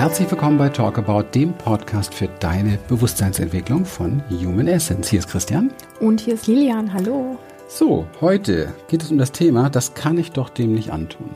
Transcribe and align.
Herzlich 0.00 0.30
willkommen 0.30 0.56
bei 0.56 0.70
Talk 0.70 0.96
About, 0.96 1.24
dem 1.34 1.52
Podcast 1.52 2.14
für 2.14 2.26
deine 2.26 2.78
Bewusstseinsentwicklung 2.88 3.84
von 3.84 4.22
Human 4.30 4.66
Essence. 4.66 5.10
Hier 5.10 5.18
ist 5.18 5.28
Christian. 5.28 5.70
Und 6.00 6.22
hier 6.22 6.32
ist 6.32 6.46
Lilian. 6.46 6.90
Hallo. 6.94 7.36
So, 7.68 8.06
heute 8.22 8.72
geht 8.88 9.02
es 9.02 9.10
um 9.10 9.18
das 9.18 9.30
Thema, 9.30 9.68
das 9.68 9.92
kann 9.92 10.16
ich 10.16 10.32
doch 10.32 10.48
dem 10.48 10.72
nicht 10.72 10.90
antun. 10.90 11.28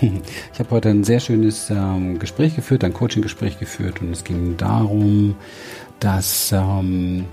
Ich 0.52 0.60
habe 0.60 0.70
heute 0.70 0.90
ein 0.90 1.02
sehr 1.02 1.18
schönes 1.18 1.70
ähm, 1.70 2.20
Gespräch 2.20 2.54
geführt, 2.54 2.84
ein 2.84 2.94
Coaching-Gespräch 2.94 3.58
geführt 3.58 4.00
und 4.00 4.12
es 4.12 4.22
ging 4.22 4.56
darum, 4.56 5.34
dass 5.98 6.52
ähm, 6.52 7.24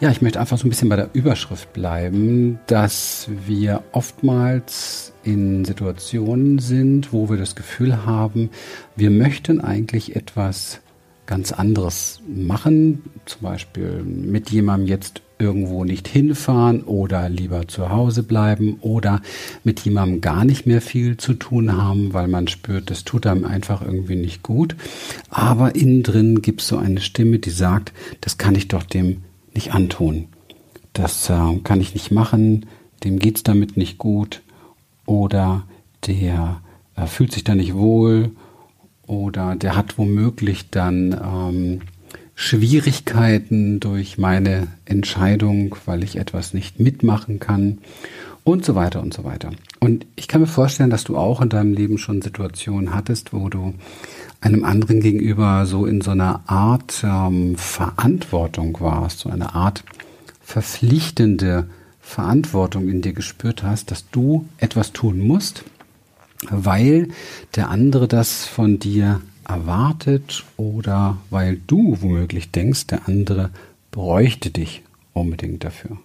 ja, 0.00 0.10
ich 0.10 0.22
möchte 0.22 0.40
einfach 0.40 0.58
so 0.58 0.66
ein 0.66 0.70
bisschen 0.70 0.88
bei 0.88 0.96
der 0.96 1.10
Überschrift 1.12 1.72
bleiben, 1.72 2.58
dass 2.66 3.28
wir 3.46 3.82
oftmals 3.92 5.12
in 5.24 5.64
Situationen 5.64 6.58
sind, 6.58 7.12
wo 7.12 7.28
wir 7.28 7.36
das 7.36 7.56
Gefühl 7.56 8.06
haben, 8.06 8.50
wir 8.94 9.10
möchten 9.10 9.60
eigentlich 9.60 10.16
etwas 10.16 10.80
ganz 11.26 11.52
anderes 11.52 12.20
machen, 12.26 13.02
zum 13.26 13.42
Beispiel 13.42 14.02
mit 14.04 14.50
jemandem 14.50 14.88
jetzt 14.88 15.22
irgendwo 15.38 15.84
nicht 15.84 16.08
hinfahren 16.08 16.82
oder 16.82 17.28
lieber 17.28 17.68
zu 17.68 17.90
Hause 17.90 18.22
bleiben 18.22 18.78
oder 18.80 19.20
mit 19.64 19.80
jemandem 19.80 20.20
gar 20.20 20.44
nicht 20.44 20.66
mehr 20.66 20.80
viel 20.80 21.16
zu 21.16 21.34
tun 21.34 21.76
haben, 21.76 22.14
weil 22.14 22.28
man 22.28 22.48
spürt, 22.48 22.90
das 22.90 23.04
tut 23.04 23.26
einem 23.26 23.44
einfach 23.44 23.82
irgendwie 23.82 24.16
nicht 24.16 24.42
gut. 24.42 24.76
Aber 25.28 25.74
innen 25.74 26.02
drin 26.02 26.40
gibt 26.40 26.62
es 26.62 26.68
so 26.68 26.78
eine 26.78 27.00
Stimme, 27.00 27.38
die 27.38 27.50
sagt, 27.50 27.92
das 28.22 28.38
kann 28.38 28.54
ich 28.54 28.68
doch 28.68 28.84
dem 28.84 29.22
nicht 29.56 29.72
antun. 29.72 30.28
Das 30.92 31.28
äh, 31.28 31.56
kann 31.64 31.80
ich 31.80 31.94
nicht 31.94 32.10
machen, 32.10 32.66
dem 33.04 33.18
geht's 33.18 33.42
damit 33.42 33.76
nicht 33.76 33.98
gut. 33.98 34.42
Oder 35.04 35.64
der 36.06 36.60
äh, 36.96 37.06
fühlt 37.06 37.32
sich 37.32 37.44
da 37.44 37.54
nicht 37.54 37.74
wohl. 37.74 38.30
Oder 39.06 39.56
der 39.56 39.76
hat 39.76 39.98
womöglich 39.98 40.70
dann 40.70 41.12
ähm, 41.12 41.80
Schwierigkeiten 42.34 43.80
durch 43.80 44.18
meine 44.18 44.68
Entscheidung, 44.84 45.76
weil 45.86 46.02
ich 46.02 46.16
etwas 46.16 46.54
nicht 46.54 46.80
mitmachen 46.80 47.40
kann 47.40 47.78
und 48.46 48.64
so 48.64 48.76
weiter 48.76 49.02
und 49.02 49.12
so 49.12 49.24
weiter. 49.24 49.50
Und 49.80 50.06
ich 50.14 50.28
kann 50.28 50.40
mir 50.40 50.46
vorstellen, 50.46 50.88
dass 50.88 51.02
du 51.02 51.16
auch 51.16 51.42
in 51.42 51.48
deinem 51.48 51.74
Leben 51.74 51.98
schon 51.98 52.22
Situationen 52.22 52.94
hattest, 52.94 53.32
wo 53.32 53.48
du 53.48 53.74
einem 54.40 54.64
anderen 54.64 55.00
gegenüber 55.00 55.66
so 55.66 55.84
in 55.84 56.00
so 56.00 56.12
einer 56.12 56.42
Art 56.46 57.02
ähm, 57.02 57.56
Verantwortung 57.56 58.78
warst, 58.78 59.18
so 59.18 59.30
eine 59.30 59.56
Art 59.56 59.82
verpflichtende 60.44 61.68
Verantwortung 62.00 62.88
in 62.88 63.02
dir 63.02 63.14
gespürt 63.14 63.64
hast, 63.64 63.90
dass 63.90 64.08
du 64.10 64.46
etwas 64.58 64.92
tun 64.92 65.18
musst, 65.18 65.64
weil 66.48 67.08
der 67.56 67.68
andere 67.68 68.06
das 68.06 68.46
von 68.46 68.78
dir 68.78 69.22
erwartet 69.44 70.44
oder 70.56 71.18
weil 71.30 71.60
du 71.66 71.96
womöglich 72.00 72.52
denkst, 72.52 72.86
der 72.86 73.08
andere 73.08 73.50
bräuchte 73.90 74.50
dich 74.50 74.84
unbedingt 75.14 75.64
dafür. 75.64 75.98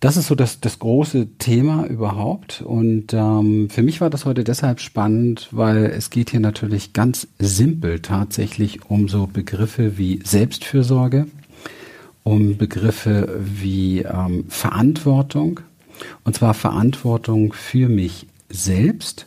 Das 0.00 0.16
ist 0.16 0.28
so 0.28 0.34
das, 0.34 0.60
das 0.60 0.78
große 0.78 1.36
Thema 1.36 1.84
überhaupt. 1.84 2.62
Und 2.62 3.12
ähm, 3.12 3.68
für 3.68 3.82
mich 3.82 4.00
war 4.00 4.08
das 4.08 4.24
heute 4.24 4.44
deshalb 4.44 4.80
spannend, 4.80 5.48
weil 5.50 5.84
es 5.84 6.08
geht 6.08 6.30
hier 6.30 6.40
natürlich 6.40 6.94
ganz 6.94 7.28
simpel 7.38 8.00
tatsächlich 8.00 8.90
um 8.90 9.08
so 9.08 9.26
Begriffe 9.26 9.98
wie 9.98 10.20
Selbstfürsorge, 10.24 11.26
um 12.22 12.56
Begriffe 12.56 13.40
wie 13.40 14.00
ähm, 14.00 14.46
Verantwortung. 14.48 15.60
Und 16.24 16.34
zwar 16.34 16.54
Verantwortung 16.54 17.52
für 17.52 17.90
mich 17.90 18.26
selbst 18.48 19.26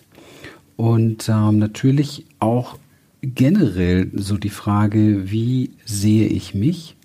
und 0.76 1.30
ähm, 1.30 1.60
natürlich 1.60 2.26
auch 2.40 2.80
generell 3.22 4.10
so 4.16 4.38
die 4.38 4.50
Frage, 4.50 5.32
wie 5.32 5.70
sehe 5.86 6.28
ich 6.28 6.56
mich 6.56 6.96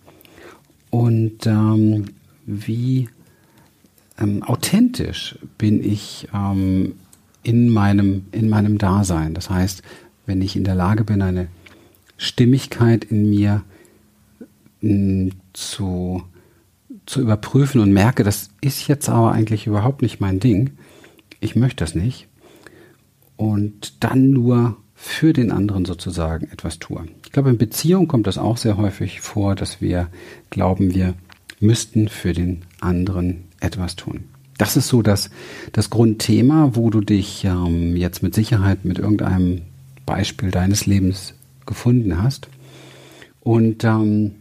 und 0.89 1.47
ähm, 1.47 2.07
wie 2.47 3.11
ähm, 4.19 4.43
authentisch 4.43 5.39
bin 5.57 5.83
ich 5.83 6.29
ähm, 6.35 6.95
in, 7.43 7.71
meinem, 7.71 8.27
in 8.33 8.49
meinem 8.49 8.79
Dasein. 8.79 9.35
Das 9.35 9.51
heißt, 9.51 9.83
wenn 10.27 10.43
ich 10.43 10.57
in 10.57 10.65
der 10.65 10.75
Lage 10.75 11.05
bin, 11.05 11.23
eine 11.23 11.49
Stimmigkeit 12.17 13.05
in 13.05 13.31
mir 13.31 13.63
mh, 14.81 14.91
hm, 14.91 15.31
zu, 15.53 16.23
zu 17.07 17.21
überprüfen 17.21 17.81
und 17.81 17.93
merke, 17.93 18.25
das 18.25 18.51
ist 18.61 18.89
jetzt 18.89 19.09
aber 19.09 19.33
eigentlich 19.33 19.67
überhaupt 19.67 20.03
nicht 20.03 20.21
mein 20.21 20.41
Ding, 20.41 20.73
ich 21.41 21.57
möchte 21.57 21.85
das 21.85 21.95
nicht, 21.95 22.27
und 23.37 24.03
dann 24.05 24.31
nur 24.31 24.77
für 24.95 25.33
den 25.33 25.53
anderen 25.53 25.85
sozusagen 25.85 26.49
etwas 26.51 26.81
tue. 26.81 27.07
Ich 27.25 27.31
glaube, 27.31 27.51
in 27.51 27.59
Beziehung 27.59 28.09
kommt 28.09 28.27
das 28.27 28.37
auch 28.37 28.57
sehr 28.57 28.77
häufig 28.77 29.21
vor, 29.21 29.55
dass 29.55 29.81
wir 29.81 30.09
glauben, 30.51 30.93
wir 30.93 31.15
müssten 31.61 32.09
für 32.09 32.33
den 32.33 32.63
anderen 32.81 33.45
etwas 33.61 33.97
tun. 33.97 34.25
Das 34.59 34.77
ist 34.77 34.89
so 34.89 35.03
das, 35.03 35.31
das 35.73 35.89
Grundthema, 35.89 36.73
wo 36.75 36.91
du 36.91 37.01
dich 37.01 37.45
ähm, 37.45 37.97
jetzt 37.97 38.23
mit 38.23 38.35
Sicherheit 38.35 38.85
mit 38.85 38.99
irgendeinem 38.99 39.63
Beispiel 40.05 40.51
deines 40.51 40.87
Lebens 40.87 41.35
gefunden 41.65 42.21
hast. 42.21 42.49
Und 43.41 43.85
ähm, 43.85 44.33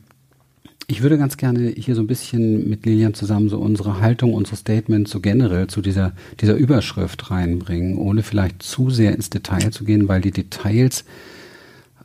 ich 0.88 1.02
würde 1.02 1.18
ganz 1.18 1.36
gerne 1.38 1.74
hier 1.76 1.96
so 1.96 2.02
ein 2.02 2.08
bisschen 2.08 2.70
mit 2.70 2.86
Lilian 2.86 3.14
zusammen 3.14 3.50
so 3.50 3.60
unsere 3.60 4.00
Haltung, 4.00 4.34
unsere 4.34 4.56
Statements 4.56 5.12
so 5.12 5.20
generell 5.20 5.68
zu 5.68 5.82
dieser, 5.82 6.14
dieser 6.40 6.56
Überschrift 6.56 7.30
reinbringen, 7.30 7.98
ohne 7.98 8.24
vielleicht 8.24 8.64
zu 8.64 8.90
sehr 8.90 9.14
ins 9.14 9.30
Detail 9.30 9.72
zu 9.72 9.84
gehen, 9.84 10.08
weil 10.08 10.22
die 10.22 10.32
Details 10.32 11.04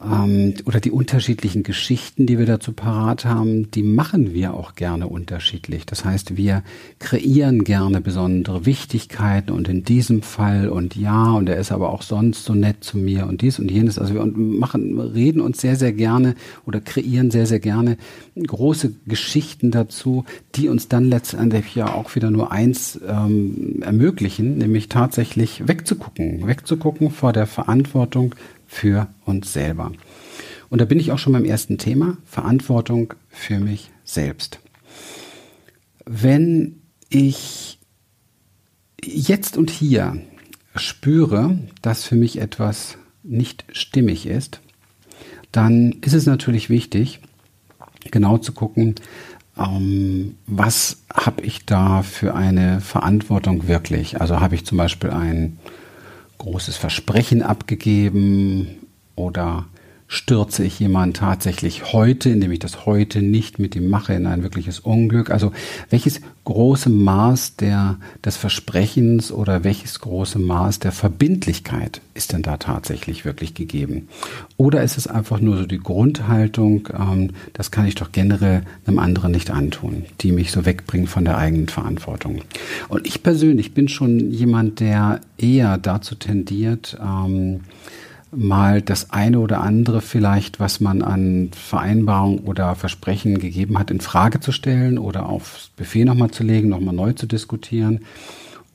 ähm, 0.04 0.54
oder 0.64 0.80
die 0.80 0.90
unterschiedlichen 0.90 1.62
Geschichten, 1.62 2.26
die 2.26 2.38
wir 2.38 2.46
dazu 2.46 2.72
parat 2.72 3.24
haben, 3.24 3.70
die 3.70 3.82
machen 3.82 4.32
wir 4.32 4.54
auch 4.54 4.74
gerne 4.74 5.08
unterschiedlich. 5.08 5.86
Das 5.86 6.04
heißt, 6.04 6.36
wir 6.36 6.62
kreieren 6.98 7.64
gerne 7.64 8.00
besondere 8.00 8.66
Wichtigkeiten 8.66 9.52
und 9.52 9.68
in 9.68 9.84
diesem 9.84 10.22
Fall 10.22 10.68
und 10.68 10.96
ja, 10.96 11.32
und 11.32 11.48
er 11.48 11.56
ist 11.56 11.72
aber 11.72 11.90
auch 11.90 12.02
sonst 12.02 12.44
so 12.44 12.54
nett 12.54 12.84
zu 12.84 12.98
mir 12.98 13.26
und 13.26 13.42
dies 13.42 13.58
und 13.58 13.70
jenes. 13.70 13.98
Also 13.98 14.14
wir 14.14 14.24
machen, 14.26 14.98
reden 14.98 15.40
uns 15.40 15.60
sehr, 15.60 15.76
sehr 15.76 15.92
gerne 15.92 16.34
oder 16.66 16.80
kreieren 16.80 17.30
sehr, 17.30 17.46
sehr 17.46 17.60
gerne 17.60 17.96
große 18.34 18.92
Geschichten 19.06 19.70
dazu, 19.70 20.24
die 20.54 20.68
uns 20.68 20.88
dann 20.88 21.04
letztendlich 21.04 21.74
ja 21.74 21.92
auch 21.92 22.14
wieder 22.14 22.30
nur 22.30 22.52
eins 22.52 23.00
ähm, 23.06 23.82
ermöglichen, 23.82 24.58
nämlich 24.58 24.88
tatsächlich 24.88 25.66
wegzugucken, 25.66 26.46
wegzugucken 26.46 27.10
vor 27.10 27.32
der 27.32 27.46
Verantwortung 27.46 28.34
für 28.72 29.08
uns 29.26 29.52
selber. 29.52 29.92
Und 30.70 30.80
da 30.80 30.86
bin 30.86 30.98
ich 30.98 31.12
auch 31.12 31.18
schon 31.18 31.34
beim 31.34 31.44
ersten 31.44 31.76
Thema, 31.76 32.16
Verantwortung 32.24 33.12
für 33.28 33.60
mich 33.60 33.90
selbst. 34.02 34.60
Wenn 36.06 36.80
ich 37.10 37.78
jetzt 39.04 39.58
und 39.58 39.68
hier 39.68 40.16
spüre, 40.74 41.58
dass 41.82 42.04
für 42.04 42.16
mich 42.16 42.40
etwas 42.40 42.96
nicht 43.22 43.66
stimmig 43.72 44.26
ist, 44.26 44.60
dann 45.52 45.92
ist 46.00 46.14
es 46.14 46.24
natürlich 46.24 46.70
wichtig, 46.70 47.20
genau 48.10 48.38
zu 48.38 48.52
gucken, 48.52 48.94
ähm, 49.58 50.36
was 50.46 51.02
habe 51.12 51.42
ich 51.42 51.66
da 51.66 52.02
für 52.02 52.34
eine 52.34 52.80
Verantwortung 52.80 53.68
wirklich? 53.68 54.18
Also 54.18 54.40
habe 54.40 54.54
ich 54.54 54.64
zum 54.64 54.78
Beispiel 54.78 55.10
ein 55.10 55.58
großes 56.42 56.76
Versprechen 56.76 57.40
abgegeben 57.42 58.88
oder 59.14 59.66
stürze 60.12 60.62
ich 60.62 60.78
jemanden 60.78 61.14
tatsächlich 61.14 61.94
heute, 61.94 62.28
indem 62.28 62.52
ich 62.52 62.58
das 62.58 62.84
heute 62.84 63.22
nicht 63.22 63.58
mit 63.58 63.74
ihm 63.74 63.88
mache, 63.88 64.12
in 64.12 64.26
ein 64.26 64.42
wirkliches 64.42 64.78
Unglück? 64.78 65.30
Also 65.30 65.52
welches 65.88 66.20
große 66.44 66.90
Maß 66.90 67.56
der, 67.56 67.96
des 68.22 68.36
Versprechens 68.36 69.32
oder 69.32 69.64
welches 69.64 70.00
große 70.00 70.38
Maß 70.38 70.80
der 70.80 70.92
Verbindlichkeit 70.92 72.02
ist 72.12 72.34
denn 72.34 72.42
da 72.42 72.58
tatsächlich 72.58 73.24
wirklich 73.24 73.54
gegeben? 73.54 74.08
Oder 74.58 74.82
ist 74.82 74.98
es 74.98 75.06
einfach 75.06 75.40
nur 75.40 75.56
so 75.56 75.64
die 75.64 75.78
Grundhaltung, 75.78 76.90
ähm, 76.92 77.30
das 77.54 77.70
kann 77.70 77.86
ich 77.86 77.94
doch 77.94 78.12
generell 78.12 78.64
einem 78.86 78.98
anderen 78.98 79.32
nicht 79.32 79.50
antun, 79.50 80.04
die 80.20 80.32
mich 80.32 80.52
so 80.52 80.66
wegbringen 80.66 81.06
von 81.06 81.24
der 81.24 81.38
eigenen 81.38 81.68
Verantwortung? 81.68 82.42
Und 82.88 83.06
ich 83.06 83.22
persönlich 83.22 83.72
bin 83.72 83.88
schon 83.88 84.30
jemand, 84.30 84.80
der 84.80 85.22
eher 85.38 85.78
dazu 85.78 86.16
tendiert, 86.16 86.98
ähm, 87.00 87.60
mal 88.34 88.80
das 88.80 89.10
eine 89.10 89.38
oder 89.38 89.60
andere 89.60 90.00
vielleicht, 90.00 90.58
was 90.58 90.80
man 90.80 91.02
an 91.02 91.50
Vereinbarung 91.52 92.40
oder 92.40 92.74
Versprechen 92.74 93.38
gegeben 93.38 93.78
hat, 93.78 93.90
in 93.90 94.00
Frage 94.00 94.40
zu 94.40 94.52
stellen 94.52 94.98
oder 94.98 95.28
aufs 95.28 95.70
Buffet 95.76 96.04
nochmal 96.04 96.30
zu 96.30 96.42
legen, 96.42 96.70
nochmal 96.70 96.94
neu 96.94 97.12
zu 97.12 97.26
diskutieren, 97.26 98.00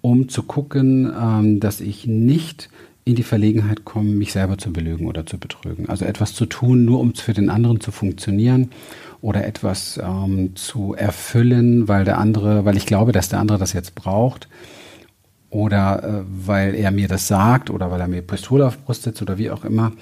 um 0.01 0.29
zu 0.29 0.43
gucken, 0.43 1.11
ähm, 1.19 1.59
dass 1.59 1.81
ich 1.81 2.05
nicht 2.05 2.69
in 3.03 3.15
die 3.15 3.23
Verlegenheit 3.23 3.85
komme, 3.85 4.09
mich 4.09 4.33
selber 4.33 4.57
zu 4.57 4.71
belügen 4.71 5.07
oder 5.07 5.25
zu 5.25 5.37
betrügen. 5.39 5.89
Also 5.89 6.05
etwas 6.05 6.33
zu 6.33 6.45
tun, 6.45 6.85
nur 6.85 6.99
um 6.99 7.15
für 7.15 7.33
den 7.33 7.49
anderen 7.49 7.79
zu 7.79 7.91
funktionieren 7.91 8.69
oder 9.21 9.45
etwas 9.45 9.99
ähm, 10.03 10.55
zu 10.55 10.93
erfüllen, 10.93 11.87
weil 11.87 12.03
der 12.03 12.19
andere, 12.19 12.65
weil 12.65 12.77
ich 12.77 12.85
glaube, 12.85 13.11
dass 13.11 13.29
der 13.29 13.39
andere 13.39 13.57
das 13.57 13.73
jetzt 13.73 13.95
braucht 13.95 14.47
oder 15.49 16.03
äh, 16.03 16.23
weil 16.45 16.75
er 16.75 16.91
mir 16.91 17.07
das 17.07 17.27
sagt 17.27 17.69
oder 17.69 17.91
weil 17.91 18.01
er 18.01 18.07
mir 18.07 18.21
Pistole 18.21 18.65
auf 18.65 18.83
Brust 18.83 19.03
setzt 19.03 19.21
oder 19.21 19.37
wie 19.37 19.51
auch 19.51 19.63
immer, 19.63 19.93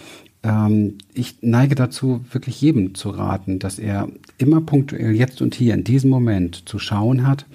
ähm, 0.44 0.98
ich 1.14 1.38
neige 1.42 1.76
dazu, 1.76 2.24
wirklich 2.32 2.62
jedem 2.62 2.96
zu 2.96 3.10
raten, 3.10 3.60
dass 3.60 3.80
er 3.80 4.08
immer 4.38 4.62
punktuell 4.62 5.14
jetzt 5.14 5.42
und 5.42 5.56
hier 5.56 5.74
in 5.74 5.84
diesem 5.84 6.10
Moment 6.10 6.68
zu 6.68 6.80
schauen 6.80 7.28
hat, 7.28 7.46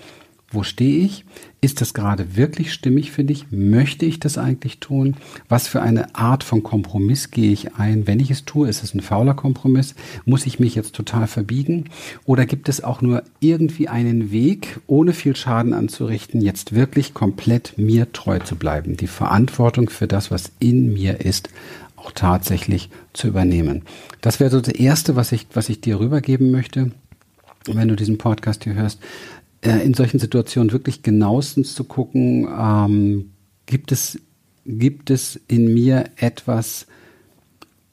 wo 0.52 0.64
stehe 0.64 1.04
ich? 1.04 1.24
Ist 1.60 1.80
das 1.80 1.94
gerade 1.94 2.36
wirklich 2.36 2.72
stimmig 2.72 3.12
für 3.12 3.22
dich? 3.22 3.46
Möchte 3.50 4.04
ich 4.04 4.18
das 4.18 4.36
eigentlich 4.36 4.80
tun? 4.80 5.16
Was 5.48 5.68
für 5.68 5.80
eine 5.80 6.14
Art 6.16 6.42
von 6.42 6.62
Kompromiss 6.62 7.30
gehe 7.30 7.52
ich 7.52 7.76
ein? 7.76 8.06
Wenn 8.06 8.18
ich 8.18 8.30
es 8.30 8.44
tue, 8.44 8.68
ist 8.68 8.82
es 8.82 8.94
ein 8.94 9.00
fauler 9.00 9.34
Kompromiss? 9.34 9.94
Muss 10.24 10.46
ich 10.46 10.58
mich 10.58 10.74
jetzt 10.74 10.94
total 10.94 11.28
verbiegen? 11.28 11.84
Oder 12.24 12.46
gibt 12.46 12.68
es 12.68 12.82
auch 12.82 13.00
nur 13.00 13.22
irgendwie 13.38 13.88
einen 13.88 14.32
Weg, 14.32 14.80
ohne 14.88 15.12
viel 15.12 15.36
Schaden 15.36 15.72
anzurichten, 15.72 16.40
jetzt 16.40 16.74
wirklich 16.74 17.14
komplett 17.14 17.74
mir 17.76 18.12
treu 18.12 18.40
zu 18.40 18.56
bleiben? 18.56 18.96
Die 18.96 19.06
Verantwortung 19.06 19.88
für 19.88 20.08
das, 20.08 20.32
was 20.32 20.50
in 20.58 20.92
mir 20.92 21.20
ist, 21.20 21.50
auch 21.94 22.10
tatsächlich 22.10 22.90
zu 23.12 23.28
übernehmen. 23.28 23.82
Das 24.20 24.40
wäre 24.40 24.50
so 24.50 24.60
das 24.60 24.74
Erste, 24.74 25.14
was 25.14 25.30
ich, 25.30 25.46
was 25.54 25.68
ich 25.68 25.80
dir 25.80 26.00
rübergeben 26.00 26.50
möchte, 26.50 26.90
wenn 27.66 27.88
du 27.88 27.94
diesen 27.94 28.18
Podcast 28.18 28.64
hier 28.64 28.74
hörst 28.74 28.98
äh, 29.62 29.84
in 29.84 29.94
solchen 29.94 30.18
Situationen 30.18 30.72
wirklich 30.72 31.02
genauestens 31.02 31.74
zu 31.74 31.84
gucken, 31.84 32.48
ähm, 32.58 33.32
gibt 33.66 33.92
es, 33.92 34.18
gibt 34.64 35.10
es 35.10 35.40
in 35.48 35.72
mir 35.72 36.10
etwas, 36.16 36.86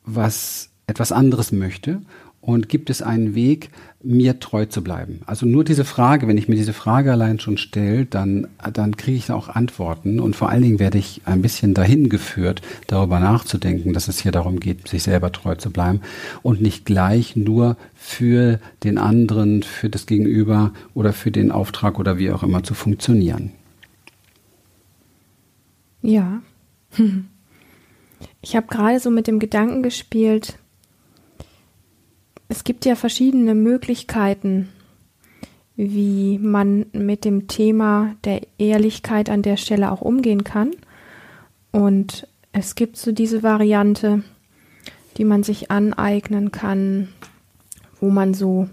was 0.03 0.69
etwas 0.87 1.11
anderes 1.11 1.51
möchte 1.51 2.01
und 2.47 2.69
gibt 2.69 2.89
es 2.89 3.01
einen 3.01 3.35
Weg, 3.35 3.71
mir 4.01 4.39
treu 4.39 4.65
zu 4.65 4.81
bleiben? 4.81 5.19
Also 5.25 5.45
nur 5.45 5.65
diese 5.65 5.83
Frage, 5.83 6.29
wenn 6.29 6.37
ich 6.37 6.47
mir 6.47 6.55
diese 6.55 6.71
Frage 6.71 7.11
allein 7.11 7.41
schon 7.41 7.57
stelle, 7.57 8.05
dann, 8.05 8.47
dann 8.71 8.95
kriege 8.95 9.17
ich 9.17 9.29
auch 9.31 9.49
Antworten 9.49 10.21
und 10.21 10.33
vor 10.33 10.49
allen 10.49 10.61
Dingen 10.61 10.79
werde 10.79 10.97
ich 10.97 11.23
ein 11.25 11.41
bisschen 11.41 11.73
dahin 11.73 12.07
geführt, 12.07 12.61
darüber 12.87 13.19
nachzudenken, 13.19 13.91
dass 13.91 14.07
es 14.07 14.19
hier 14.19 14.31
darum 14.31 14.61
geht, 14.61 14.87
sich 14.87 15.03
selber 15.03 15.33
treu 15.33 15.55
zu 15.55 15.71
bleiben 15.71 15.99
und 16.41 16.61
nicht 16.61 16.85
gleich 16.85 17.35
nur 17.35 17.75
für 17.95 18.61
den 18.85 18.97
anderen, 18.97 19.61
für 19.61 19.89
das 19.89 20.05
Gegenüber 20.05 20.71
oder 20.93 21.11
für 21.11 21.31
den 21.31 21.51
Auftrag 21.51 21.99
oder 21.99 22.17
wie 22.17 22.31
auch 22.31 22.43
immer 22.43 22.63
zu 22.63 22.73
funktionieren. 22.73 23.51
Ja. 26.01 26.41
Ich 28.41 28.55
habe 28.55 28.65
gerade 28.65 28.99
so 28.99 29.11
mit 29.11 29.27
dem 29.27 29.37
Gedanken 29.37 29.83
gespielt, 29.83 30.57
es 32.49 32.63
gibt 32.63 32.85
ja 32.85 32.95
verschiedene 32.95 33.55
Möglichkeiten, 33.55 34.69
wie 35.75 36.39
man 36.39 36.87
mit 36.91 37.25
dem 37.25 37.47
Thema 37.47 38.15
der 38.23 38.41
Ehrlichkeit 38.57 39.29
an 39.29 39.41
der 39.41 39.57
Stelle 39.57 39.91
auch 39.91 40.01
umgehen 40.01 40.43
kann. 40.43 40.71
Und 41.71 42.27
es 42.51 42.75
gibt 42.75 42.97
so 42.97 43.11
diese 43.11 43.43
Variante, 43.43 44.23
die 45.17 45.25
man 45.25 45.43
sich 45.43 45.69
aneignen 45.69 46.51
kann, 46.51 47.09
wo 47.99 48.09
man 48.09 48.33
so 48.33 48.69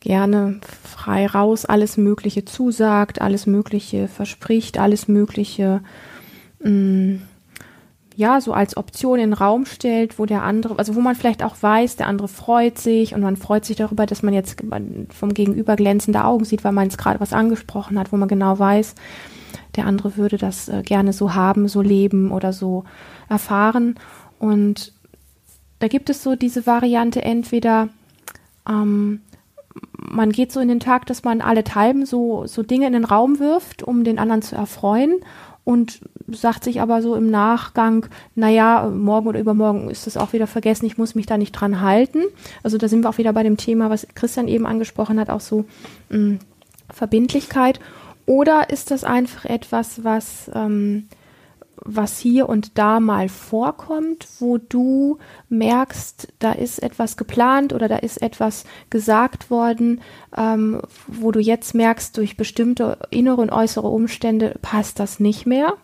gerne 0.00 0.60
frei 0.82 1.26
raus 1.26 1.64
alles 1.64 1.96
Mögliche 1.96 2.44
zusagt, 2.44 3.20
alles 3.20 3.46
Mögliche 3.46 4.08
verspricht, 4.08 4.78
alles 4.78 5.08
Mögliche 5.08 5.82
mh, 6.60 6.70
mm, 6.70 7.22
ja, 8.20 8.42
so 8.42 8.52
als 8.52 8.76
Option 8.76 9.18
in 9.18 9.30
den 9.30 9.32
Raum 9.32 9.64
stellt, 9.64 10.18
wo 10.18 10.26
der 10.26 10.42
andere, 10.42 10.78
also 10.78 10.94
wo 10.94 11.00
man 11.00 11.14
vielleicht 11.16 11.42
auch 11.42 11.56
weiß, 11.58 11.96
der 11.96 12.06
andere 12.06 12.28
freut 12.28 12.76
sich 12.76 13.14
und 13.14 13.22
man 13.22 13.38
freut 13.38 13.64
sich 13.64 13.78
darüber, 13.78 14.04
dass 14.04 14.22
man 14.22 14.34
jetzt 14.34 14.62
vom 15.08 15.32
Gegenüber 15.32 15.74
glänzende 15.74 16.22
Augen 16.22 16.44
sieht, 16.44 16.62
weil 16.62 16.72
man 16.72 16.84
jetzt 16.84 16.98
gerade 16.98 17.18
was 17.18 17.32
angesprochen 17.32 17.98
hat, 17.98 18.12
wo 18.12 18.18
man 18.18 18.28
genau 18.28 18.58
weiß, 18.58 18.94
der 19.76 19.86
andere 19.86 20.18
würde 20.18 20.36
das 20.36 20.68
äh, 20.68 20.82
gerne 20.84 21.14
so 21.14 21.34
haben, 21.34 21.66
so 21.66 21.80
leben 21.80 22.30
oder 22.30 22.52
so 22.52 22.84
erfahren. 23.30 23.94
Und 24.38 24.92
da 25.78 25.88
gibt 25.88 26.10
es 26.10 26.22
so 26.22 26.36
diese 26.36 26.66
Variante, 26.66 27.22
entweder 27.22 27.88
ähm, 28.68 29.22
man 29.96 30.30
geht 30.30 30.52
so 30.52 30.60
in 30.60 30.68
den 30.68 30.80
Tag, 30.80 31.06
dass 31.06 31.24
man 31.24 31.40
alle 31.40 31.64
Halben 31.74 32.04
so, 32.04 32.44
so 32.46 32.62
Dinge 32.62 32.86
in 32.86 32.92
den 32.92 33.04
Raum 33.06 33.38
wirft, 33.38 33.82
um 33.82 34.04
den 34.04 34.18
anderen 34.18 34.42
zu 34.42 34.56
erfreuen 34.56 35.20
und 35.64 36.00
sagt 36.32 36.64
sich 36.64 36.80
aber 36.80 37.02
so 37.02 37.14
im 37.14 37.30
Nachgang, 37.30 38.06
naja, 38.34 38.88
morgen 38.88 39.28
oder 39.28 39.40
übermorgen 39.40 39.90
ist 39.90 40.06
es 40.06 40.16
auch 40.16 40.32
wieder 40.32 40.46
vergessen, 40.46 40.86
ich 40.86 40.98
muss 40.98 41.14
mich 41.14 41.26
da 41.26 41.38
nicht 41.38 41.52
dran 41.52 41.80
halten. 41.80 42.22
Also 42.62 42.78
da 42.78 42.88
sind 42.88 43.04
wir 43.04 43.10
auch 43.10 43.18
wieder 43.18 43.32
bei 43.32 43.42
dem 43.42 43.56
Thema, 43.56 43.90
was 43.90 44.06
Christian 44.14 44.48
eben 44.48 44.66
angesprochen 44.66 45.18
hat, 45.20 45.30
auch 45.30 45.40
so 45.40 45.64
mh, 46.08 46.16
hm, 46.16 46.38
Verbindlichkeit. 46.92 47.80
Oder 48.26 48.70
ist 48.70 48.90
das 48.90 49.04
einfach 49.04 49.44
etwas, 49.44 50.04
was 50.04 50.50
ähm, 50.54 51.08
was 51.84 52.18
hier 52.18 52.48
und 52.48 52.78
da 52.78 53.00
mal 53.00 53.28
vorkommt, 53.28 54.26
wo 54.38 54.58
du 54.58 55.18
merkst, 55.48 56.28
da 56.38 56.52
ist 56.52 56.82
etwas 56.82 57.16
geplant 57.16 57.72
oder 57.72 57.88
da 57.88 57.96
ist 57.96 58.20
etwas 58.22 58.64
gesagt 58.90 59.50
worden, 59.50 60.00
ähm, 60.36 60.82
wo 61.06 61.32
du 61.32 61.40
jetzt 61.40 61.74
merkst, 61.74 62.16
durch 62.16 62.36
bestimmte 62.36 62.98
innere 63.10 63.40
und 63.40 63.50
äußere 63.50 63.88
Umstände 63.88 64.56
passt 64.62 65.00
das 65.00 65.20
nicht 65.20 65.46
mehr. 65.46 65.74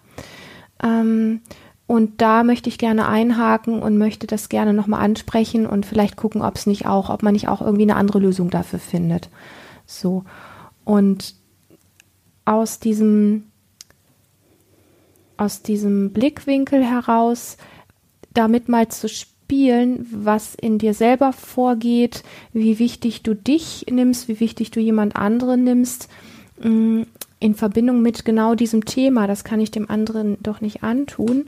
Ähm, 0.82 1.40
und 1.86 2.20
da 2.20 2.42
möchte 2.42 2.68
ich 2.68 2.78
gerne 2.78 3.06
einhaken 3.06 3.80
und 3.80 3.96
möchte 3.96 4.26
das 4.26 4.48
gerne 4.48 4.72
nochmal 4.72 5.04
ansprechen 5.04 5.66
und 5.66 5.86
vielleicht 5.86 6.16
gucken, 6.16 6.42
ob 6.42 6.56
es 6.56 6.66
nicht 6.66 6.86
auch, 6.86 7.10
ob 7.10 7.22
man 7.22 7.32
nicht 7.32 7.48
auch 7.48 7.60
irgendwie 7.60 7.82
eine 7.84 7.96
andere 7.96 8.18
Lösung 8.18 8.50
dafür 8.50 8.80
findet. 8.80 9.28
So. 9.86 10.24
Und 10.84 11.34
aus 12.44 12.80
diesem 12.80 13.44
aus 15.36 15.62
diesem 15.62 16.12
Blickwinkel 16.12 16.82
heraus 16.82 17.56
damit 18.32 18.68
mal 18.68 18.88
zu 18.88 19.08
spielen, 19.08 20.06
was 20.10 20.54
in 20.54 20.78
dir 20.78 20.94
selber 20.94 21.32
vorgeht, 21.32 22.22
wie 22.52 22.78
wichtig 22.78 23.22
du 23.22 23.34
dich 23.34 23.86
nimmst, 23.90 24.28
wie 24.28 24.40
wichtig 24.40 24.70
du 24.70 24.80
jemand 24.80 25.16
anderen 25.16 25.64
nimmst, 25.64 26.08
mm, 26.08 26.35
in 26.60 27.54
Verbindung 27.54 28.02
mit 28.02 28.24
genau 28.24 28.54
diesem 28.54 28.84
Thema. 28.84 29.26
Das 29.26 29.44
kann 29.44 29.60
ich 29.60 29.70
dem 29.70 29.90
anderen 29.90 30.38
doch 30.42 30.60
nicht 30.60 30.82
antun 30.82 31.46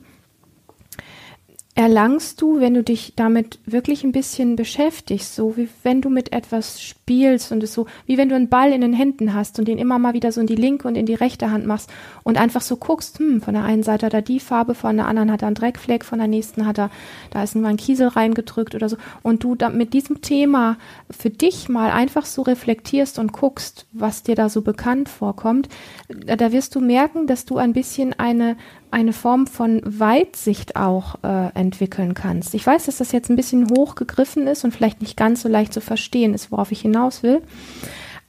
erlangst 1.79 2.43
du, 2.43 2.59
wenn 2.59 2.75
du 2.75 2.83
dich 2.83 3.13
damit 3.15 3.61
wirklich 3.65 4.03
ein 4.03 4.11
bisschen 4.11 4.57
beschäftigst, 4.57 5.37
so 5.37 5.57
wie 5.57 5.69
wenn 5.85 6.03
du 6.03 6.11
mit 6.11 6.33
etwas 6.33 6.81
spielst 7.09 7.53
und 7.53 7.63
es 7.63 7.73
so, 7.73 7.87
wie 8.05 8.19
wenn 8.19 8.29
du 8.29 8.35
einen 8.35 8.51
Ball 8.51 8.71
in 8.71 8.83
den 8.83 8.93
Händen 8.93 9.33
hast 9.33 9.59
und 9.59 9.67
den 9.67 9.79
immer 9.79 9.99
mal 9.99 10.13
wieder 10.13 10.31
so 10.31 10.43
in 10.43 10.47
die 10.47 10.55
linke 10.55 10.87
und 10.87 10.95
in 10.95 11.07
die 11.07 11.15
rechte 11.15 11.51
Hand 11.51 11.65
machst 11.65 11.91
und 12.23 12.37
einfach 12.37 12.61
so 12.61 12.77
guckst, 12.77 13.19
hm, 13.19 13.41
von 13.41 13.55
der 13.55 13.65
einen 13.65 13.83
Seite 13.83 14.05
hat 14.05 14.13
er 14.13 14.21
die 14.21 14.41
Farbe, 14.41 14.75
von 14.75 14.99
der 14.99 15.07
anderen 15.07 15.33
hat 15.33 15.41
er 15.41 15.47
einen 15.47 15.55
Dreckfleck, 15.55 16.05
von 16.05 16.19
der 16.19 16.29
nächsten 16.29 16.67
hat 16.67 16.79
er, 16.79 16.91
da 17.31 17.43
ist 17.43 17.57
mal 17.57 17.69
ein 17.69 17.79
Kiesel 17.79 18.09
reingedrückt 18.09 18.75
oder 18.75 18.91
so 18.91 18.99
und 19.23 19.43
du 19.43 19.55
da 19.55 19.71
mit 19.71 19.95
diesem 19.95 20.21
Thema 20.21 20.77
für 21.11 21.31
dich 21.31 21.71
mal 21.71 21.91
einfach 21.91 22.27
so 22.27 22.43
reflektierst 22.43 23.19
und 23.19 23.33
guckst, 23.33 23.87
was 23.93 24.23
dir 24.23 24.35
da 24.35 24.51
so 24.51 24.61
bekannt 24.61 25.09
vorkommt, 25.09 25.71
da 26.09 26.53
wirst 26.53 26.75
du 26.75 26.81
merken, 26.81 27.27
dass 27.27 27.47
du 27.47 27.57
ein 27.57 27.73
bisschen 27.73 28.19
eine 28.19 28.57
eine 28.91 29.13
Form 29.13 29.47
von 29.47 29.83
Weitsicht 29.85 30.77
auch 30.77 31.17
äh, 31.23 31.53
entwickeln 31.55 32.15
kannst. 32.15 32.55
Ich 32.55 32.67
weiß, 32.67 32.87
dass 32.87 32.99
das 32.99 33.13
jetzt 33.13 33.29
ein 33.29 33.37
bisschen 33.37 33.71
hochgegriffen 33.71 34.47
ist 34.47 34.65
und 34.65 34.73
vielleicht 34.73 35.03
nicht 35.03 35.17
ganz 35.17 35.43
so 35.43 35.49
leicht 35.49 35.73
zu 35.73 35.81
verstehen 35.81 36.35
ist, 36.35 36.51
worauf 36.51 36.73
ich 36.73 36.81
hinaus 36.81 36.98
will. 37.23 37.43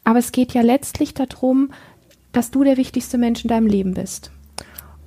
Aber 0.03 0.19
es 0.19 0.31
geht 0.31 0.53
ja 0.53 0.61
letztlich 0.61 1.13
darum, 1.13 1.71
dass 2.31 2.51
du 2.51 2.63
der 2.63 2.77
wichtigste 2.77 3.17
Mensch 3.17 3.43
in 3.43 3.49
deinem 3.49 3.67
Leben 3.67 3.93
bist. 3.93 4.31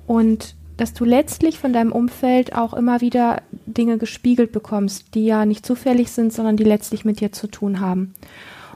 Und 0.07 0.55
dass 0.77 0.93
du 0.93 1.05
letztlich 1.05 1.59
von 1.59 1.71
deinem 1.71 1.91
Umfeld 1.91 2.55
auch 2.55 2.73
immer 2.73 3.01
wieder 3.01 3.41
Dinge 3.65 3.97
gespiegelt 3.97 4.51
bekommst, 4.51 5.13
die 5.15 5.25
ja 5.25 5.45
nicht 5.45 5.65
zufällig 5.65 6.11
sind, 6.11 6.33
sondern 6.33 6.57
die 6.57 6.63
letztlich 6.63 7.05
mit 7.05 7.19
dir 7.19 7.31
zu 7.31 7.47
tun 7.47 7.79
haben. 7.79 8.13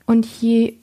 Und 0.05 0.25
je 0.25 0.75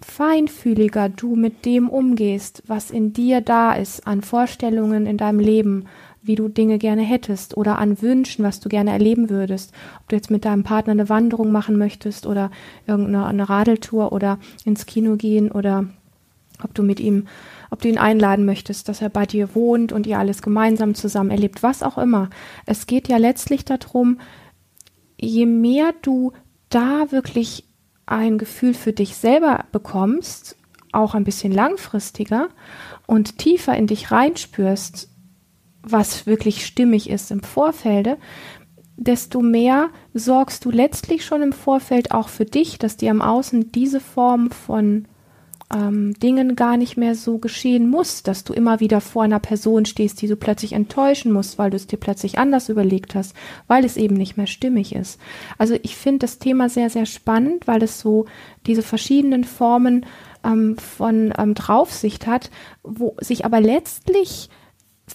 feinfühliger 0.00 1.08
du 1.08 1.34
mit 1.34 1.64
dem 1.64 1.88
umgehst, 1.88 2.62
was 2.66 2.90
in 2.90 3.12
dir 3.12 3.40
da 3.40 3.72
ist, 3.72 4.06
an 4.06 4.22
Vorstellungen 4.22 5.06
in 5.06 5.16
deinem 5.16 5.40
Leben, 5.40 5.86
wie 6.28 6.36
du 6.36 6.48
Dinge 6.48 6.78
gerne 6.78 7.02
hättest 7.02 7.56
oder 7.56 7.78
an 7.78 8.00
Wünschen, 8.00 8.44
was 8.44 8.60
du 8.60 8.68
gerne 8.68 8.92
erleben 8.92 9.30
würdest, 9.30 9.72
ob 10.00 10.08
du 10.10 10.16
jetzt 10.16 10.30
mit 10.30 10.44
deinem 10.44 10.62
Partner 10.62 10.92
eine 10.92 11.08
Wanderung 11.08 11.50
machen 11.50 11.76
möchtest 11.76 12.26
oder 12.26 12.50
irgendeine 12.86 13.26
eine 13.26 13.48
Radeltour 13.48 14.12
oder 14.12 14.38
ins 14.64 14.86
Kino 14.86 15.16
gehen 15.16 15.50
oder 15.50 15.86
ob 16.62 16.74
du 16.74 16.82
mit 16.82 17.00
ihm, 17.00 17.26
ob 17.70 17.82
du 17.82 17.88
ihn 17.88 17.98
einladen 17.98 18.44
möchtest, 18.44 18.88
dass 18.88 19.00
er 19.00 19.08
bei 19.08 19.26
dir 19.26 19.54
wohnt 19.54 19.92
und 19.92 20.06
ihr 20.06 20.18
alles 20.18 20.42
gemeinsam 20.42 20.94
zusammen 20.94 21.30
erlebt, 21.30 21.62
was 21.62 21.82
auch 21.82 21.98
immer. 21.98 22.30
Es 22.66 22.86
geht 22.86 23.08
ja 23.08 23.16
letztlich 23.16 23.64
darum, 23.64 24.20
je 25.16 25.46
mehr 25.46 25.94
du 26.02 26.32
da 26.68 27.10
wirklich 27.10 27.64
ein 28.06 28.38
Gefühl 28.38 28.74
für 28.74 28.92
dich 28.92 29.16
selber 29.16 29.64
bekommst, 29.72 30.56
auch 30.92 31.14
ein 31.14 31.24
bisschen 31.24 31.52
langfristiger 31.52 32.48
und 33.06 33.38
tiefer 33.38 33.76
in 33.76 33.86
dich 33.86 34.10
reinspürst, 34.10 35.08
was 35.92 36.26
wirklich 36.26 36.64
stimmig 36.66 37.10
ist 37.10 37.30
im 37.30 37.42
Vorfelde, 37.42 38.18
desto 38.96 39.40
mehr 39.40 39.90
sorgst 40.12 40.64
du 40.64 40.70
letztlich 40.70 41.24
schon 41.24 41.42
im 41.42 41.52
Vorfeld 41.52 42.10
auch 42.10 42.28
für 42.28 42.44
dich, 42.44 42.78
dass 42.78 42.96
dir 42.96 43.10
am 43.10 43.22
Außen 43.22 43.70
diese 43.72 44.00
Form 44.00 44.50
von 44.50 45.06
ähm, 45.72 46.14
Dingen 46.14 46.56
gar 46.56 46.76
nicht 46.76 46.96
mehr 46.96 47.14
so 47.14 47.38
geschehen 47.38 47.88
muss, 47.88 48.22
dass 48.22 48.44
du 48.44 48.52
immer 48.52 48.80
wieder 48.80 49.00
vor 49.00 49.22
einer 49.22 49.38
Person 49.38 49.84
stehst, 49.84 50.20
die 50.22 50.26
du 50.26 50.36
plötzlich 50.36 50.72
enttäuschen 50.72 51.30
musst, 51.30 51.58
weil 51.58 51.70
du 51.70 51.76
es 51.76 51.86
dir 51.86 51.98
plötzlich 51.98 52.38
anders 52.38 52.68
überlegt 52.68 53.14
hast, 53.14 53.34
weil 53.66 53.84
es 53.84 53.96
eben 53.96 54.16
nicht 54.16 54.36
mehr 54.36 54.46
stimmig 54.46 54.94
ist. 54.94 55.20
Also 55.58 55.76
ich 55.82 55.96
finde 55.96 56.20
das 56.20 56.38
Thema 56.38 56.68
sehr, 56.68 56.90
sehr 56.90 57.06
spannend, 57.06 57.66
weil 57.66 57.82
es 57.82 58.00
so 58.00 58.24
diese 58.66 58.82
verschiedenen 58.82 59.44
Formen 59.44 60.06
ähm, 60.42 60.76
von 60.78 61.34
ähm, 61.36 61.54
Draufsicht 61.54 62.26
hat, 62.26 62.50
wo 62.82 63.16
sich 63.20 63.44
aber 63.44 63.60
letztlich 63.60 64.48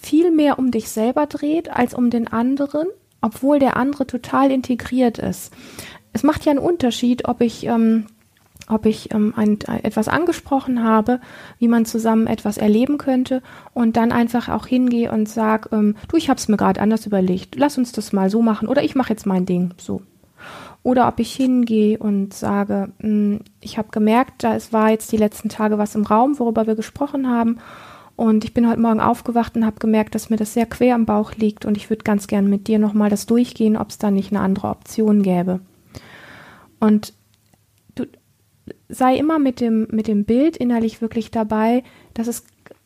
viel 0.00 0.30
mehr 0.30 0.58
um 0.58 0.70
dich 0.70 0.88
selber 0.88 1.26
dreht 1.26 1.70
als 1.70 1.94
um 1.94 2.10
den 2.10 2.28
anderen, 2.28 2.88
obwohl 3.20 3.58
der 3.58 3.76
andere 3.76 4.06
total 4.06 4.50
integriert 4.50 5.18
ist. 5.18 5.52
Es 6.12 6.22
macht 6.22 6.44
ja 6.44 6.50
einen 6.50 6.60
Unterschied, 6.60 7.26
ob 7.26 7.40
ich 7.40 7.66
ähm, 7.66 8.06
ob 8.68 8.86
ich 8.86 9.12
ähm, 9.12 9.34
ein, 9.36 9.58
etwas 9.82 10.08
angesprochen 10.08 10.82
habe, 10.82 11.20
wie 11.58 11.68
man 11.68 11.84
zusammen 11.84 12.26
etwas 12.26 12.56
erleben 12.56 12.98
könnte 12.98 13.42
und 13.74 13.96
dann 13.96 14.12
einfach 14.12 14.48
auch 14.48 14.66
hingehe 14.66 15.12
und 15.12 15.28
sage, 15.28 15.68
ähm, 15.72 15.96
du, 16.08 16.16
ich 16.16 16.30
habe 16.30 16.38
es 16.38 16.48
mir 16.48 16.56
gerade 16.56 16.80
anders 16.80 17.04
überlegt, 17.04 17.56
lass 17.56 17.76
uns 17.76 17.92
das 17.92 18.12
mal 18.12 18.30
so 18.30 18.42
machen 18.42 18.68
oder 18.68 18.82
ich 18.82 18.94
mache 18.94 19.10
jetzt 19.10 19.26
mein 19.26 19.46
Ding 19.46 19.74
so. 19.76 20.02
Oder 20.82 21.08
ob 21.08 21.18
ich 21.18 21.34
hingehe 21.34 21.98
und 21.98 22.34
sage, 22.34 22.92
mh, 22.98 23.08
hm, 23.08 23.40
ich 23.60 23.78
habe 23.78 23.88
gemerkt, 23.90 24.44
da 24.44 24.54
es 24.54 24.72
war 24.72 24.90
jetzt 24.90 25.12
die 25.12 25.16
letzten 25.16 25.48
Tage 25.48 25.78
was 25.78 25.94
im 25.94 26.04
Raum, 26.04 26.38
worüber 26.38 26.66
wir 26.66 26.74
gesprochen 26.74 27.28
haben 27.28 27.58
und 28.16 28.44
ich 28.44 28.54
bin 28.54 28.68
heute 28.68 28.80
Morgen 28.80 29.00
aufgewacht 29.00 29.56
und 29.56 29.66
habe 29.66 29.80
gemerkt, 29.80 30.14
dass 30.14 30.30
mir 30.30 30.36
das 30.36 30.54
sehr 30.54 30.66
quer 30.66 30.94
am 30.94 31.06
Bauch 31.06 31.34
liegt 31.34 31.64
und 31.64 31.76
ich 31.76 31.90
würde 31.90 32.04
ganz 32.04 32.26
gern 32.26 32.48
mit 32.48 32.68
dir 32.68 32.78
nochmal 32.78 33.10
das 33.10 33.26
durchgehen, 33.26 33.76
ob 33.76 33.90
es 33.90 33.98
da 33.98 34.10
nicht 34.10 34.32
eine 34.32 34.40
andere 34.40 34.68
Option 34.68 35.22
gäbe. 35.22 35.60
Und 36.78 37.12
sei 38.88 39.16
immer 39.16 39.38
mit 39.38 39.60
dem, 39.60 39.88
mit 39.90 40.06
dem 40.08 40.24
Bild 40.24 40.56
innerlich 40.56 41.00
wirklich 41.00 41.30
dabei, 41.30 41.82
dass 42.14 42.28
es, 42.28 42.44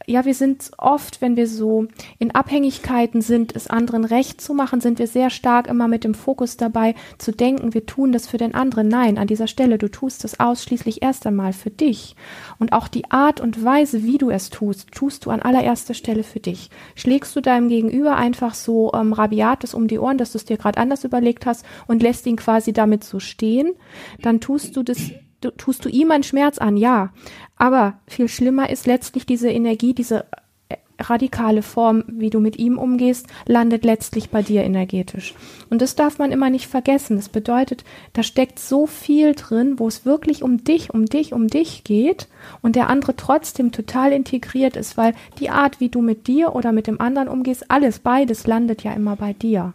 ja, 0.08 0.24
wir 0.24 0.34
sind 0.34 0.70
oft, 0.78 1.20
wenn 1.20 1.36
wir 1.36 1.46
so 1.46 1.86
in 2.18 2.34
Abhängigkeiten 2.34 3.20
sind, 3.20 3.54
es 3.54 3.66
anderen 3.66 4.06
recht 4.06 4.40
zu 4.40 4.54
machen, 4.54 4.80
sind 4.80 4.98
wir 4.98 5.06
sehr 5.06 5.28
stark 5.28 5.66
immer 5.66 5.86
mit 5.86 6.02
dem 6.02 6.14
Fokus 6.14 6.56
dabei 6.56 6.94
zu 7.18 7.30
denken, 7.30 7.74
wir 7.74 7.84
tun 7.84 8.12
das 8.12 8.26
für 8.26 8.38
den 8.38 8.54
anderen. 8.54 8.88
Nein, 8.88 9.18
an 9.18 9.26
dieser 9.26 9.46
Stelle, 9.46 9.76
du 9.76 9.90
tust 9.90 10.24
es 10.24 10.40
ausschließlich 10.40 11.02
erst 11.02 11.26
einmal 11.26 11.52
für 11.52 11.68
dich. 11.68 12.16
Und 12.58 12.72
auch 12.72 12.88
die 12.88 13.10
Art 13.10 13.40
und 13.40 13.62
Weise, 13.62 14.02
wie 14.02 14.16
du 14.16 14.30
es 14.30 14.48
tust, 14.48 14.92
tust 14.92 15.26
du 15.26 15.30
an 15.30 15.42
allererster 15.42 15.94
Stelle 15.94 16.22
für 16.22 16.40
dich. 16.40 16.70
Schlägst 16.94 17.36
du 17.36 17.42
deinem 17.42 17.68
Gegenüber 17.68 18.16
einfach 18.16 18.54
so 18.54 18.92
ähm, 18.94 19.12
rabiates 19.12 19.74
um 19.74 19.88
die 19.88 19.98
Ohren, 19.98 20.16
dass 20.16 20.32
du 20.32 20.38
es 20.38 20.46
dir 20.46 20.56
gerade 20.56 20.80
anders 20.80 21.04
überlegt 21.04 21.44
hast 21.44 21.66
und 21.86 22.02
lässt 22.02 22.26
ihn 22.26 22.36
quasi 22.36 22.72
damit 22.72 23.04
so 23.04 23.20
stehen, 23.20 23.74
dann 24.22 24.40
tust 24.40 24.74
du 24.74 24.82
das 24.82 24.98
du, 25.40 25.50
tust 25.50 25.84
du 25.84 25.88
ihm 25.88 26.10
einen 26.10 26.22
Schmerz 26.22 26.58
an, 26.58 26.76
ja. 26.76 27.12
Aber 27.56 27.94
viel 28.06 28.28
schlimmer 28.28 28.70
ist 28.70 28.86
letztlich 28.86 29.26
diese 29.26 29.50
Energie, 29.50 29.94
diese 29.94 30.26
äh, 30.68 30.76
radikale 31.00 31.62
Form, 31.62 32.04
wie 32.06 32.30
du 32.30 32.40
mit 32.40 32.58
ihm 32.58 32.78
umgehst, 32.78 33.26
landet 33.46 33.84
letztlich 33.84 34.30
bei 34.30 34.42
dir 34.42 34.64
energetisch. 34.64 35.34
Und 35.70 35.82
das 35.82 35.94
darf 35.96 36.18
man 36.18 36.32
immer 36.32 36.50
nicht 36.50 36.66
vergessen. 36.66 37.16
Das 37.16 37.28
bedeutet, 37.28 37.84
da 38.12 38.22
steckt 38.22 38.58
so 38.58 38.86
viel 38.86 39.34
drin, 39.34 39.78
wo 39.78 39.88
es 39.88 40.04
wirklich 40.04 40.42
um 40.42 40.62
dich, 40.64 40.92
um 40.94 41.06
dich, 41.06 41.32
um 41.32 41.48
dich 41.48 41.84
geht 41.84 42.28
und 42.62 42.76
der 42.76 42.88
andere 42.88 43.16
trotzdem 43.16 43.72
total 43.72 44.12
integriert 44.12 44.76
ist, 44.76 44.96
weil 44.96 45.14
die 45.38 45.50
Art, 45.50 45.80
wie 45.80 45.88
du 45.88 46.00
mit 46.00 46.26
dir 46.26 46.54
oder 46.54 46.72
mit 46.72 46.86
dem 46.86 47.00
anderen 47.00 47.28
umgehst, 47.28 47.70
alles, 47.70 47.98
beides 47.98 48.46
landet 48.46 48.82
ja 48.84 48.92
immer 48.92 49.16
bei 49.16 49.32
dir. 49.32 49.74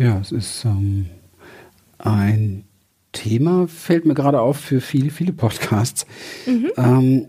Ja, 0.00 0.18
es 0.18 0.32
ist 0.32 0.64
ähm, 0.64 1.10
ein 2.00 2.64
Thema 3.12 3.66
fällt 3.68 4.06
mir 4.06 4.14
gerade 4.14 4.40
auf 4.40 4.56
für 4.58 4.80
viele, 4.80 5.10
viele 5.10 5.32
Podcasts. 5.32 6.06
Mhm. 6.46 6.70
Ähm, 6.76 7.26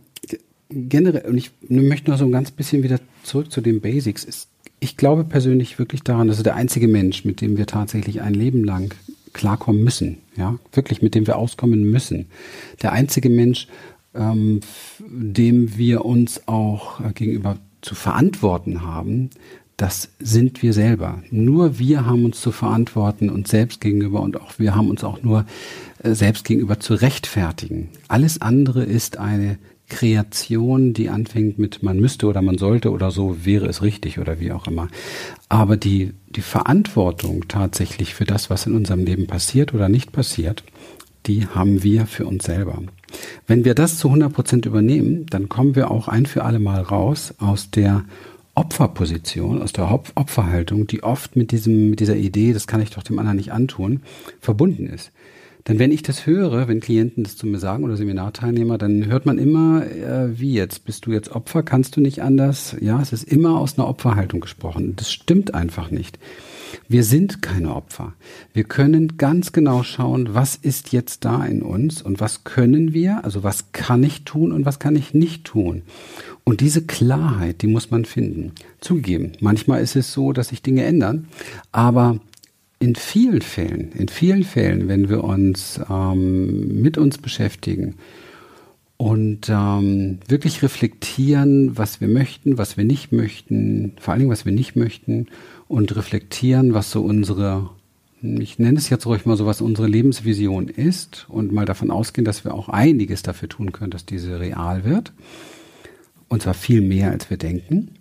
generell, 0.70 1.30
und 1.30 1.38
ich 1.38 1.51
möchte 1.70 2.12
noch 2.12 2.18
so 2.18 2.25
ein 2.25 2.32
ganz 2.32 2.51
bisschen 2.51 2.84
wieder 2.84 3.00
zurück 3.24 3.51
zu 3.51 3.62
den 3.62 3.82
Basics. 3.82 4.24
Ist, 4.24 4.50
ich 4.80 4.98
glaube 4.98 5.24
persönlich 5.24 5.80
wirklich 5.80 6.04
daran, 6.04 6.28
dass 6.28 6.42
der 6.44 6.56
einzige 6.56 6.88
Mensch, 6.88 7.25
mit 7.25 7.42
dem 7.42 7.58
wir 7.58 7.66
tatsächlich 7.66 8.22
ein 8.22 8.34
Leben 8.34 8.63
lang 8.63 8.94
klarkommen 9.34 9.84
müssen, 9.84 10.18
ja, 10.36 10.58
wirklich 10.74 11.01
mit 11.01 11.16
dem 11.16 11.28
wir 11.28 11.38
auskommen 11.38 11.84
müssen. 11.90 12.28
Der 12.82 12.92
einzige 12.92 13.30
Mensch, 13.30 13.68
ähm, 14.13 14.60
dem 15.00 15.78
wir 15.78 16.06
uns 16.06 16.48
auch 16.48 17.00
äh, 17.00 17.13
gegenüber 17.13 17.58
zu 17.82 17.96
verantworten 17.96 18.84
haben, 18.84 19.30
das 19.81 20.09
sind 20.19 20.61
wir 20.61 20.73
selber. 20.73 21.23
Nur 21.31 21.79
wir 21.79 22.05
haben 22.05 22.25
uns 22.25 22.39
zu 22.39 22.51
verantworten 22.51 23.31
uns 23.31 23.50
selbst 23.50 23.81
gegenüber 23.81 24.21
und 24.21 24.39
auch 24.39 24.59
wir 24.59 24.75
haben 24.75 24.91
uns 24.91 25.03
auch 25.03 25.23
nur 25.23 25.45
äh, 26.03 26.13
selbst 26.13 26.45
gegenüber 26.45 26.79
zu 26.79 26.93
rechtfertigen. 26.93 27.89
Alles 28.07 28.41
andere 28.41 28.83
ist 28.83 29.17
eine 29.17 29.57
Kreation, 29.89 30.93
die 30.93 31.09
anfängt 31.09 31.57
mit 31.57 31.81
man 31.81 32.00
müsste 32.00 32.27
oder 32.27 32.43
man 32.43 32.59
sollte 32.59 32.91
oder 32.91 33.09
so 33.09 33.43
wäre 33.43 33.65
es 33.65 33.81
richtig 33.81 34.19
oder 34.19 34.39
wie 34.39 34.51
auch 34.51 34.67
immer. 34.67 34.88
Aber 35.50 35.77
die, 35.77 36.13
die 36.29 36.41
Verantwortung 36.41 37.47
tatsächlich 37.47 38.13
für 38.13 38.25
das, 38.25 38.51
was 38.51 38.67
in 38.67 38.75
unserem 38.75 39.03
Leben 39.03 39.25
passiert 39.25 39.73
oder 39.73 39.89
nicht 39.89 40.11
passiert, 40.11 40.63
die 41.25 41.47
haben 41.47 41.81
wir 41.81 42.05
für 42.05 42.27
uns 42.27 42.45
selber. 42.45 42.83
Wenn 43.47 43.65
wir 43.65 43.73
das 43.73 43.97
zu 43.97 44.09
100 44.09 44.31
Prozent 44.31 44.65
übernehmen, 44.67 45.25
dann 45.31 45.50
kommen 45.50 45.75
wir 45.75 45.89
auch 45.89 46.07
ein 46.07 46.27
für 46.27 46.45
alle 46.45 46.59
Mal 46.59 46.81
raus 46.81 47.33
aus 47.39 47.71
der 47.71 48.05
Opferposition, 48.53 49.62
aus 49.62 49.74
der 49.74 49.91
Opferhaltung, 49.91 50.88
die 50.88 51.03
oft 51.03 51.36
mit 51.36 51.51
diesem, 51.51 51.91
mit 51.91 52.00
dieser 52.00 52.15
Idee, 52.15 52.53
das 52.53 52.67
kann 52.67 52.81
ich 52.81 52.91
doch 52.91 53.03
dem 53.03 53.20
anderen 53.20 53.38
nicht 53.38 53.51
antun, 53.51 54.01
verbunden 54.39 54.88
ist. 54.88 55.12
Denn 55.67 55.77
wenn 55.77 55.91
ich 55.91 56.01
das 56.01 56.25
höre, 56.25 56.67
wenn 56.67 56.79
Klienten 56.79 57.24
das 57.24 57.38
zu 57.38 57.46
mir 57.46 57.60
sagen 57.60 57.84
oder 57.84 57.96
Seminarteilnehmer, 57.96 58.77
dann 58.77 59.05
hört 59.05 59.25
man 59.25 59.38
immer, 59.38 59.86
äh, 59.86 60.39
wie 60.39 60.53
jetzt? 60.53 60.86
Bist 60.86 61.05
du 61.05 61.12
jetzt 61.12 61.31
Opfer? 61.31 61.62
Kannst 61.62 61.96
du 61.96 62.01
nicht 62.01 62.24
anders? 62.24 62.75
Ja, 62.81 63.00
es 63.01 63.13
ist 63.13 63.24
immer 63.24 63.60
aus 63.60 63.77
einer 63.77 63.88
Opferhaltung 63.88 64.39
gesprochen. 64.39 64.96
Das 64.96 65.12
stimmt 65.12 65.53
einfach 65.53 65.91
nicht. 65.91 66.17
Wir 66.88 67.04
sind 67.04 67.42
keine 67.42 67.75
Opfer. 67.75 68.13
Wir 68.54 68.63
können 68.63 69.18
ganz 69.18 69.51
genau 69.51 69.84
schauen, 69.84 70.34
was 70.34 70.56
ist 70.56 70.92
jetzt 70.92 71.25
da 71.25 71.46
in 71.46 71.62
uns 71.62 72.01
und 72.01 72.20
was 72.20 72.44
können 72.44 72.94
wir, 72.94 73.24
also 73.24 73.44
was 73.44 73.72
kann 73.72 74.04
ich 74.04 74.24
tun 74.24 74.51
und 74.51 74.66
was 74.66 74.80
kann 74.80 74.96
ich 74.96 75.13
nicht 75.13 75.46
tun. 75.46 75.84
Und 76.44 76.62
diese 76.62 76.84
Klarheit, 76.84 77.62
die 77.62 77.68
muss 77.68 77.92
man 77.92 78.06
finden. 78.06 78.54
Zugegeben, 78.80 79.34
manchmal 79.40 79.82
ist 79.82 79.96
es 79.96 80.12
so, 80.12 80.34
dass 80.34 80.50
sich 80.50 80.62
Dinge 80.62 80.84
ändern, 80.84 81.28
aber 81.72 82.20
in 82.80 82.96
vielen 82.96 83.42
Fällen, 83.42 83.92
in 83.92 84.08
vielen 84.08 84.44
Fällen, 84.44 84.88
wenn 84.88 85.08
wir 85.08 85.24
uns 85.24 85.80
ähm, 85.90 86.82
mit 86.82 86.98
uns 86.98 87.20
beschäftigen 87.20 87.96
und 88.98 89.50
ähm, 89.50 90.20
wirklich 90.28 90.62
reflektieren, 90.62 91.75
was 91.75 92.01
wir 92.01 92.08
möchten, 92.08 92.58
was 92.58 92.78
wir 92.78 92.84
nicht 92.84 93.12
möchten, 93.12 93.94
vor 94.00 94.12
allen 94.12 94.20
Dingen, 94.20 94.32
was 94.32 94.46
wir 94.46 94.51
nicht 94.51 94.75
möchten 94.75 95.28
und 95.72 95.96
reflektieren, 95.96 96.74
was 96.74 96.92
so 96.92 97.01
unsere, 97.01 97.70
ich 98.22 98.60
nenne 98.60 98.78
es 98.78 98.90
jetzt 98.90 99.06
ruhig 99.06 99.25
mal 99.25 99.38
so, 99.38 99.46
was 99.46 99.62
unsere 99.62 99.88
Lebensvision 99.88 100.68
ist 100.68 101.28
und 101.30 101.54
mal 101.54 101.66
davon 101.66 101.92
ausgehen, 101.92 102.25
dass 102.25 102.44
wir 102.44 102.54
auch 102.54 102.68
einiges 102.68 103.24
dafür 103.24 103.48
tun 103.48 103.72
können, 103.72 103.90
dass 103.90 104.06
diese 104.06 104.42
real 104.42 104.84
wird. 104.84 105.13
Und 106.28 106.42
zwar 106.42 106.56
viel 106.56 106.82
mehr, 106.82 107.12
als 107.12 107.30
wir 107.30 107.38
denken, 107.38 107.92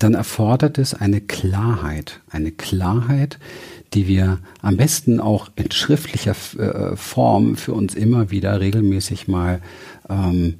dann 0.00 0.12
erfordert 0.12 0.76
es 0.76 0.92
eine 0.92 1.22
Klarheit, 1.22 2.20
eine 2.28 2.52
Klarheit, 2.52 3.38
die 3.94 4.06
wir 4.06 4.40
am 4.60 4.76
besten 4.76 5.18
auch 5.18 5.48
in 5.56 5.70
schriftlicher 5.70 6.34
äh, 6.58 6.94
Form 6.94 7.56
für 7.56 7.72
uns 7.72 7.94
immer 7.94 8.30
wieder 8.30 8.60
regelmäßig 8.60 9.28
mal 9.28 9.62
ähm, 10.10 10.56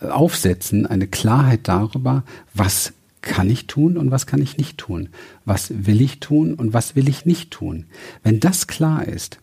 aufsetzen, 0.00 0.86
eine 0.86 1.06
Klarheit 1.06 1.68
darüber, 1.68 2.24
was 2.54 2.92
kann 3.22 3.50
ich 3.50 3.66
tun 3.66 3.96
und 3.96 4.10
was 4.10 4.26
kann 4.26 4.42
ich 4.42 4.56
nicht 4.56 4.78
tun, 4.78 5.10
was 5.44 5.72
will 5.86 6.00
ich 6.00 6.20
tun 6.20 6.54
und 6.54 6.72
was 6.72 6.96
will 6.96 7.08
ich 7.08 7.26
nicht 7.26 7.50
tun. 7.50 7.86
Wenn 8.22 8.40
das 8.40 8.66
klar 8.66 9.06
ist, 9.06 9.38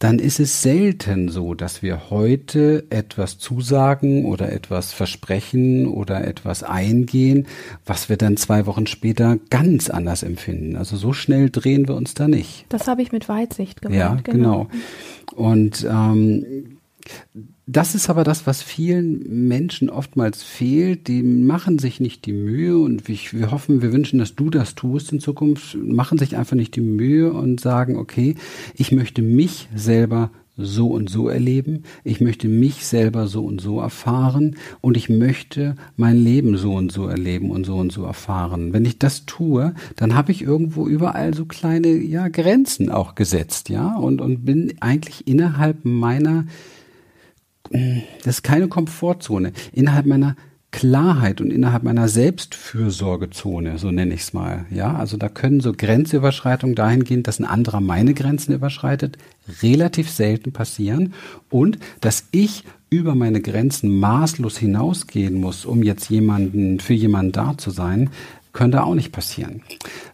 dann 0.00 0.18
ist 0.18 0.40
es 0.40 0.62
selten 0.62 1.28
so, 1.28 1.52
dass 1.52 1.82
wir 1.82 2.08
heute 2.08 2.86
etwas 2.88 3.36
zusagen 3.38 4.24
oder 4.24 4.50
etwas 4.50 4.94
versprechen 4.94 5.86
oder 5.86 6.26
etwas 6.26 6.62
eingehen, 6.62 7.46
was 7.84 8.08
wir 8.08 8.16
dann 8.16 8.38
zwei 8.38 8.64
Wochen 8.64 8.86
später 8.86 9.36
ganz 9.50 9.90
anders 9.90 10.22
empfinden. 10.22 10.76
Also 10.76 10.96
so 10.96 11.12
schnell 11.12 11.50
drehen 11.50 11.86
wir 11.86 11.96
uns 11.96 12.14
da 12.14 12.28
nicht. 12.28 12.64
Das 12.70 12.88
habe 12.88 13.02
ich 13.02 13.12
mit 13.12 13.28
Weitsicht 13.28 13.82
gemacht. 13.82 13.98
Ja, 13.98 14.18
genau. 14.24 14.68
genau. 15.34 15.36
Und 15.36 15.86
ähm, 15.88 16.79
das 17.66 17.94
ist 17.94 18.10
aber 18.10 18.24
das, 18.24 18.46
was 18.46 18.62
vielen 18.62 19.46
Menschen 19.48 19.90
oftmals 19.90 20.42
fehlt. 20.42 21.06
Die 21.08 21.22
machen 21.22 21.78
sich 21.78 22.00
nicht 22.00 22.26
die 22.26 22.32
Mühe 22.32 22.78
und 22.78 23.08
wir 23.08 23.50
hoffen, 23.50 23.82
wir 23.82 23.92
wünschen, 23.92 24.18
dass 24.18 24.34
du 24.34 24.50
das 24.50 24.74
tust 24.74 25.12
in 25.12 25.20
Zukunft, 25.20 25.76
machen 25.76 26.18
sich 26.18 26.36
einfach 26.36 26.56
nicht 26.56 26.74
die 26.74 26.80
Mühe 26.80 27.32
und 27.32 27.60
sagen, 27.60 27.96
okay, 27.96 28.34
ich 28.74 28.92
möchte 28.92 29.22
mich 29.22 29.68
selber 29.74 30.30
so 30.62 30.88
und 30.88 31.08
so 31.08 31.28
erleben, 31.28 31.84
ich 32.04 32.20
möchte 32.20 32.48
mich 32.48 32.86
selber 32.86 33.26
so 33.26 33.44
und 33.44 33.60
so 33.60 33.80
erfahren 33.80 34.56
und 34.80 34.96
ich 34.96 35.08
möchte 35.08 35.76
mein 35.96 36.22
Leben 36.22 36.56
so 36.56 36.74
und 36.74 36.92
so 36.92 37.06
erleben 37.06 37.50
und 37.50 37.64
so 37.64 37.76
und 37.76 37.92
so 37.92 38.04
erfahren. 38.04 38.72
Wenn 38.72 38.84
ich 38.84 38.98
das 38.98 39.26
tue, 39.26 39.74
dann 39.96 40.14
habe 40.14 40.32
ich 40.32 40.42
irgendwo 40.42 40.86
überall 40.86 41.34
so 41.34 41.44
kleine 41.46 41.88
ja 41.88 42.28
Grenzen 42.28 42.90
auch 42.90 43.14
gesetzt, 43.14 43.68
ja, 43.68 43.96
und 43.96 44.20
und 44.20 44.44
bin 44.44 44.74
eigentlich 44.80 45.26
innerhalb 45.26 45.84
meiner 45.84 46.46
das 47.70 48.36
ist 48.36 48.42
keine 48.42 48.68
Komfortzone, 48.68 49.52
innerhalb 49.72 50.06
meiner 50.06 50.36
Klarheit 50.72 51.40
und 51.40 51.50
innerhalb 51.50 51.82
meiner 51.82 52.06
Selbstfürsorgezone, 52.06 53.78
so 53.78 53.90
nenne 53.90 54.14
ich 54.14 54.20
es 54.20 54.32
mal. 54.32 54.66
Ja, 54.70 54.94
also 54.94 55.16
da 55.16 55.28
können 55.28 55.60
so 55.60 55.72
Grenzüberschreitungen 55.72 56.76
dahingehend, 56.76 57.26
dass 57.26 57.40
ein 57.40 57.44
anderer 57.44 57.80
meine 57.80 58.14
Grenzen 58.14 58.54
überschreitet, 58.54 59.18
relativ 59.62 60.08
selten 60.10 60.52
passieren 60.52 61.14
und 61.48 61.78
dass 62.00 62.28
ich 62.30 62.64
über 62.88 63.14
meine 63.14 63.40
Grenzen 63.40 63.98
maßlos 63.98 64.58
hinausgehen 64.58 65.34
muss, 65.34 65.64
um 65.64 65.82
jetzt 65.82 66.08
jemanden, 66.08 66.78
für 66.80 66.94
jemanden 66.94 67.32
da 67.32 67.58
zu 67.58 67.70
sein, 67.70 68.10
könnte 68.52 68.82
auch 68.82 68.94
nicht 68.94 69.12
passieren. 69.12 69.62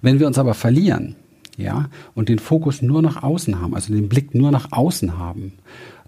Wenn 0.00 0.20
wir 0.20 0.26
uns 0.26 0.38
aber 0.38 0.54
verlieren, 0.54 1.16
ja, 1.58 1.88
und 2.14 2.28
den 2.28 2.38
Fokus 2.38 2.82
nur 2.82 3.00
nach 3.00 3.22
außen 3.22 3.60
haben, 3.60 3.74
also 3.74 3.92
den 3.92 4.10
Blick 4.10 4.34
nur 4.34 4.50
nach 4.50 4.72
außen 4.72 5.18
haben 5.18 5.52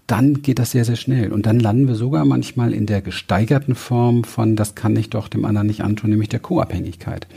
dann 0.09 0.41
geht 0.41 0.57
das 0.57 0.71
sehr, 0.71 0.85
sehr 0.85 0.95
schnell. 0.95 1.31
Und 1.31 1.45
dann 1.45 1.59
landen 1.59 1.87
wir 1.87 1.93
sogar 1.93 2.25
manchmal 2.25 2.73
in 2.73 2.87
der 2.87 3.01
gesteigerten 3.01 3.75
Form 3.75 4.23
von, 4.23 4.55
das 4.55 4.73
kann 4.73 4.95
ich 4.95 5.11
doch 5.11 5.27
dem 5.27 5.45
anderen 5.45 5.67
nicht 5.67 5.81
antun, 5.81 6.09
nämlich 6.09 6.29
der 6.29 6.39
Co-Abhängigkeit. 6.39 7.27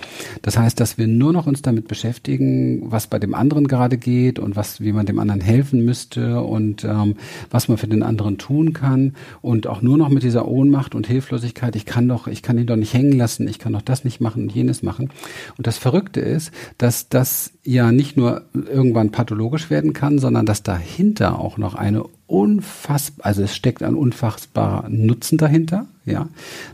Das 0.40 0.56
heißt, 0.56 0.80
dass 0.80 0.96
wir 0.96 1.06
nur 1.06 1.34
noch 1.34 1.46
uns 1.46 1.60
damit 1.60 1.86
beschäftigen, 1.86 2.90
was 2.90 3.08
bei 3.08 3.18
dem 3.18 3.34
anderen 3.34 3.68
gerade 3.68 3.98
geht 3.98 4.38
und 4.38 4.56
was, 4.56 4.80
wie 4.80 4.92
man 4.92 5.04
dem 5.04 5.18
anderen 5.18 5.42
helfen 5.42 5.84
müsste 5.84 6.40
und 6.40 6.84
ähm, 6.84 7.16
was 7.50 7.68
man 7.68 7.76
für 7.76 7.88
den 7.88 8.02
anderen 8.02 8.38
tun 8.38 8.72
kann 8.72 9.14
und 9.42 9.66
auch 9.66 9.82
nur 9.82 9.98
noch 9.98 10.08
mit 10.08 10.22
dieser 10.22 10.48
Ohnmacht 10.48 10.94
und 10.94 11.06
Hilflosigkeit, 11.06 11.76
ich 11.76 11.84
kann 11.84 12.08
doch, 12.08 12.26
ich 12.26 12.42
kann 12.42 12.56
ihn 12.56 12.66
doch 12.66 12.76
nicht 12.76 12.94
hängen 12.94 13.18
lassen, 13.18 13.48
ich 13.48 13.58
kann 13.58 13.74
doch 13.74 13.82
das 13.82 14.04
nicht 14.04 14.22
machen 14.22 14.44
und 14.44 14.52
jenes 14.52 14.82
machen. 14.82 15.10
Und 15.58 15.66
das 15.66 15.76
Verrückte 15.76 16.20
ist, 16.20 16.52
dass 16.78 17.10
das 17.10 17.52
ja 17.64 17.92
nicht 17.92 18.16
nur 18.16 18.42
irgendwann 18.52 19.10
pathologisch 19.10 19.68
werden 19.68 19.92
kann, 19.92 20.18
sondern 20.18 20.46
dass 20.46 20.62
dahinter 20.62 21.38
auch 21.38 21.58
noch 21.58 21.74
eine 21.74 22.04
unfassbar, 22.32 23.26
also 23.26 23.42
es 23.42 23.54
steckt 23.54 23.82
ein 23.82 23.94
unfassbarer 23.94 24.88
Nutzen 24.88 25.36
dahinter, 25.36 25.86
ja. 26.06 26.28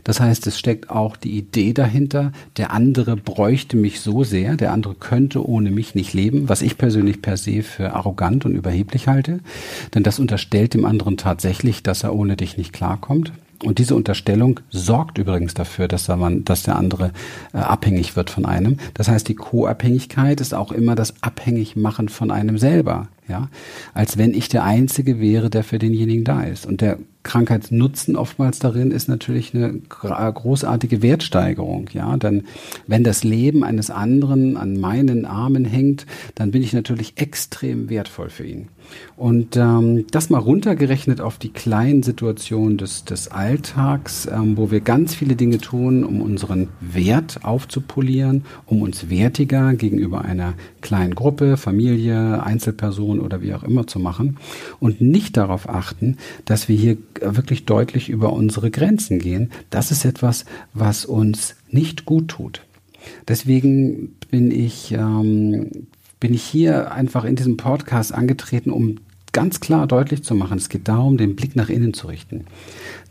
Das 0.05 0.21
heißt, 0.21 0.47
es 0.47 0.57
steckt 0.57 0.89
auch 0.89 1.17
die 1.17 1.37
Idee 1.37 1.73
dahinter, 1.73 2.31
der 2.55 2.71
andere 2.71 3.17
bräuchte 3.17 3.75
mich 3.75 3.99
so 3.99 4.23
sehr, 4.23 4.55
der 4.55 4.71
andere 4.71 4.95
könnte 4.95 5.45
ohne 5.45 5.69
mich 5.69 5.95
nicht 5.95 6.13
leben, 6.13 6.47
was 6.47 6.61
ich 6.61 6.77
persönlich 6.77 7.21
per 7.21 7.35
se 7.35 7.61
für 7.61 7.93
arrogant 7.93 8.45
und 8.45 8.55
überheblich 8.55 9.09
halte, 9.09 9.41
denn 9.93 10.03
das 10.03 10.17
unterstellt 10.17 10.73
dem 10.73 10.85
anderen 10.85 11.17
tatsächlich, 11.17 11.83
dass 11.83 12.03
er 12.03 12.15
ohne 12.15 12.37
dich 12.37 12.57
nicht 12.57 12.71
klarkommt. 12.71 13.33
Und 13.61 13.79
diese 13.79 13.95
Unterstellung 13.95 14.61
sorgt 14.69 15.17
übrigens 15.17 15.53
dafür, 15.53 15.89
dass, 15.89 16.07
man, 16.07 16.45
dass 16.45 16.63
der 16.63 16.77
andere 16.77 17.11
äh, 17.53 17.57
abhängig 17.57 18.15
wird 18.15 18.29
von 18.29 18.45
einem. 18.45 18.77
Das 18.93 19.09
heißt, 19.09 19.27
die 19.27 19.35
Co-Abhängigkeit 19.35 20.39
ist 20.39 20.53
auch 20.53 20.71
immer 20.71 20.95
das 20.95 21.21
Abhängigmachen 21.21 22.07
von 22.07 22.31
einem 22.31 22.57
selber 22.57 23.09
ja, 23.29 23.49
als 23.93 24.17
wenn 24.17 24.33
ich 24.33 24.49
der 24.49 24.63
Einzige 24.63 25.19
wäre, 25.19 25.49
der 25.49 25.63
für 25.63 25.79
denjenigen 25.79 26.23
da 26.23 26.43
ist. 26.43 26.65
Und 26.65 26.81
der 26.81 26.97
Krankheitsnutzen 27.23 28.15
oftmals 28.15 28.59
darin 28.59 28.91
ist 28.91 29.09
natürlich 29.09 29.53
eine 29.53 29.73
großartige 29.89 31.01
Wertsteigerung, 31.01 31.89
ja, 31.93 32.15
denn 32.17 32.45
wenn 32.87 33.03
das 33.03 33.23
Leben 33.23 33.63
eines 33.63 33.91
anderen 33.91 34.57
an 34.57 34.79
meinen 34.79 35.25
Armen 35.25 35.65
hängt, 35.65 36.05
dann 36.35 36.51
bin 36.51 36.63
ich 36.63 36.73
natürlich 36.73 37.13
extrem 37.17 37.89
wertvoll 37.89 38.29
für 38.29 38.45
ihn. 38.45 38.69
Und 39.15 39.57
ähm, 39.57 40.05
das 40.11 40.29
mal 40.29 40.39
runtergerechnet 40.39 41.21
auf 41.21 41.37
die 41.37 41.51
kleinen 41.51 42.03
Situationen 42.03 42.77
des, 42.77 43.05
des 43.05 43.27
Alltags, 43.27 44.27
ähm, 44.31 44.57
wo 44.57 44.71
wir 44.71 44.79
ganz 44.79 45.13
viele 45.13 45.35
Dinge 45.35 45.59
tun, 45.59 46.03
um 46.03 46.21
unseren 46.21 46.69
Wert 46.79 47.41
aufzupolieren, 47.43 48.45
um 48.65 48.81
uns 48.81 49.09
wertiger 49.09 49.73
gegenüber 49.73 50.23
einer 50.23 50.53
kleinen 50.81 51.15
Gruppe, 51.15 51.57
Familie, 51.57 52.41
Einzelperson 52.43 53.18
oder 53.21 53.41
wie 53.41 53.53
auch 53.53 53.63
immer 53.63 53.87
zu 53.87 53.99
machen 53.99 54.37
und 54.79 55.01
nicht 55.01 55.37
darauf 55.37 55.69
achten, 55.69 56.17
dass 56.45 56.67
wir 56.67 56.75
hier 56.75 56.97
wirklich 57.21 57.65
deutlich 57.65 58.09
über 58.09 58.33
unsere 58.33 58.71
Grenzen 58.71 59.19
gehen. 59.19 59.51
Das 59.69 59.91
ist 59.91 60.05
etwas, 60.05 60.45
was 60.73 61.05
uns 61.05 61.55
nicht 61.69 62.05
gut 62.05 62.29
tut. 62.29 62.61
Deswegen 63.27 64.15
bin 64.29 64.51
ich, 64.51 64.91
ähm, 64.91 65.87
bin 66.19 66.33
ich 66.33 66.43
hier 66.43 66.91
einfach 66.91 67.23
in 67.23 67.35
diesem 67.35 67.57
Podcast 67.57 68.13
angetreten, 68.13 68.71
um 68.71 68.97
ganz 69.31 69.59
klar 69.59 69.87
deutlich 69.87 70.23
zu 70.23 70.35
machen, 70.35 70.57
es 70.57 70.69
geht 70.69 70.87
darum, 70.87 71.17
den 71.17 71.35
Blick 71.35 71.55
nach 71.55 71.69
innen 71.69 71.93
zu 71.93 72.07
richten 72.07 72.45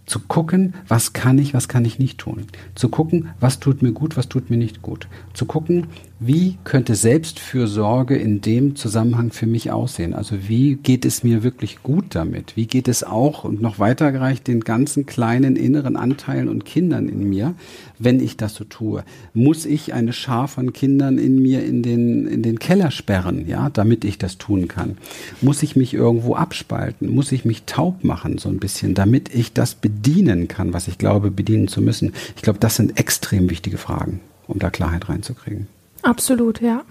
zu 0.08 0.20
gucken, 0.20 0.74
was 0.88 1.12
kann 1.12 1.38
ich, 1.38 1.54
was 1.54 1.68
kann 1.68 1.84
ich 1.84 1.98
nicht 1.98 2.18
tun. 2.18 2.46
Zu 2.74 2.88
gucken, 2.88 3.28
was 3.40 3.60
tut 3.60 3.82
mir 3.82 3.92
gut, 3.92 4.16
was 4.16 4.28
tut 4.28 4.50
mir 4.50 4.56
nicht 4.56 4.82
gut. 4.82 5.06
Zu 5.34 5.44
gucken, 5.44 5.86
wie 6.20 6.58
könnte 6.64 6.96
Selbstfürsorge 6.96 8.16
in 8.16 8.40
dem 8.40 8.74
Zusammenhang 8.74 9.30
für 9.30 9.46
mich 9.46 9.70
aussehen? 9.70 10.14
Also 10.14 10.48
wie 10.48 10.74
geht 10.74 11.04
es 11.04 11.22
mir 11.22 11.44
wirklich 11.44 11.80
gut 11.84 12.06
damit? 12.16 12.56
Wie 12.56 12.66
geht 12.66 12.88
es 12.88 13.04
auch 13.04 13.44
und 13.44 13.62
noch 13.62 13.78
weitergereicht 13.78 14.48
den 14.48 14.60
ganzen 14.60 15.06
kleinen 15.06 15.54
inneren 15.54 15.96
Anteilen 15.96 16.48
und 16.48 16.64
Kindern 16.64 17.08
in 17.08 17.28
mir, 17.28 17.54
wenn 18.00 18.18
ich 18.18 18.36
das 18.36 18.56
so 18.56 18.64
tue? 18.64 19.04
Muss 19.32 19.64
ich 19.64 19.94
eine 19.94 20.12
Schar 20.12 20.48
von 20.48 20.72
Kindern 20.72 21.18
in 21.18 21.40
mir 21.40 21.64
in 21.64 21.84
den, 21.84 22.26
in 22.26 22.42
den 22.42 22.58
Keller 22.58 22.90
sperren, 22.90 23.46
ja, 23.46 23.70
damit 23.70 24.04
ich 24.04 24.18
das 24.18 24.38
tun 24.38 24.66
kann? 24.66 24.98
Muss 25.40 25.62
ich 25.62 25.76
mich 25.76 25.94
irgendwo 25.94 26.34
abspalten? 26.34 27.14
Muss 27.14 27.30
ich 27.30 27.44
mich 27.44 27.62
taub 27.62 28.02
machen 28.02 28.38
so 28.38 28.48
ein 28.48 28.58
bisschen, 28.58 28.94
damit 28.94 29.32
ich 29.32 29.52
das 29.52 29.76
bedienen 29.76 30.48
kann, 30.48 30.72
was 30.72 30.88
ich 30.88 30.98
glaube, 30.98 31.30
bedienen 31.30 31.68
zu 31.68 31.80
müssen? 31.80 32.12
Ich 32.34 32.42
glaube, 32.42 32.58
das 32.58 32.74
sind 32.74 32.98
extrem 32.98 33.50
wichtige 33.50 33.78
Fragen, 33.78 34.18
um 34.48 34.58
da 34.58 34.68
Klarheit 34.68 35.08
reinzukriegen. 35.08 35.68
Absolut, 36.02 36.60
ja. 36.60 36.82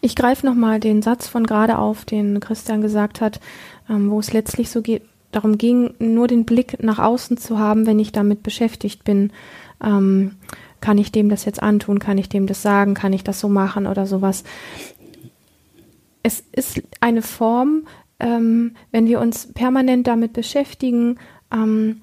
Ich 0.00 0.14
greife 0.14 0.46
nochmal 0.46 0.80
den 0.80 1.02
Satz 1.02 1.26
von 1.26 1.46
gerade 1.46 1.78
auf, 1.78 2.04
den 2.04 2.40
Christian 2.40 2.80
gesagt 2.80 3.20
hat, 3.20 3.40
ähm, 3.88 4.10
wo 4.10 4.20
es 4.20 4.32
letztlich 4.32 4.70
so 4.70 4.82
geht, 4.82 5.02
darum 5.32 5.58
ging, 5.58 5.94
nur 5.98 6.28
den 6.28 6.44
Blick 6.44 6.82
nach 6.82 6.98
außen 6.98 7.36
zu 7.36 7.58
haben, 7.58 7.86
wenn 7.86 7.98
ich 7.98 8.12
damit 8.12 8.42
beschäftigt 8.42 9.04
bin. 9.04 9.32
Ähm, 9.82 10.36
kann 10.80 10.98
ich 10.98 11.12
dem 11.12 11.28
das 11.28 11.44
jetzt 11.44 11.62
antun? 11.62 11.98
Kann 11.98 12.18
ich 12.18 12.28
dem 12.28 12.46
das 12.46 12.62
sagen? 12.62 12.94
Kann 12.94 13.12
ich 13.12 13.24
das 13.24 13.40
so 13.40 13.48
machen 13.48 13.86
oder 13.86 14.06
sowas? 14.06 14.44
Es 16.22 16.42
ist 16.52 16.82
eine 17.00 17.22
Form, 17.22 17.86
ähm, 18.18 18.74
wenn 18.92 19.06
wir 19.06 19.20
uns 19.20 19.52
permanent 19.52 20.06
damit 20.06 20.32
beschäftigen, 20.32 21.18
ähm, 21.52 22.00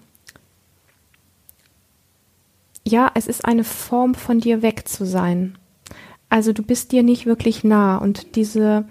ja, 2.86 3.10
es 3.14 3.28
ist 3.28 3.46
eine 3.46 3.64
Form 3.64 4.14
von 4.14 4.40
dir 4.40 4.62
weg 4.62 4.88
zu 4.88 5.06
sein. 5.06 5.58
Also 6.34 6.52
du 6.52 6.64
bist 6.64 6.92
dir 6.92 7.04
nicht 7.04 7.28
wirklich 7.28 7.64
nah. 7.64 7.96
Und 7.98 8.36
diese, 8.36 8.86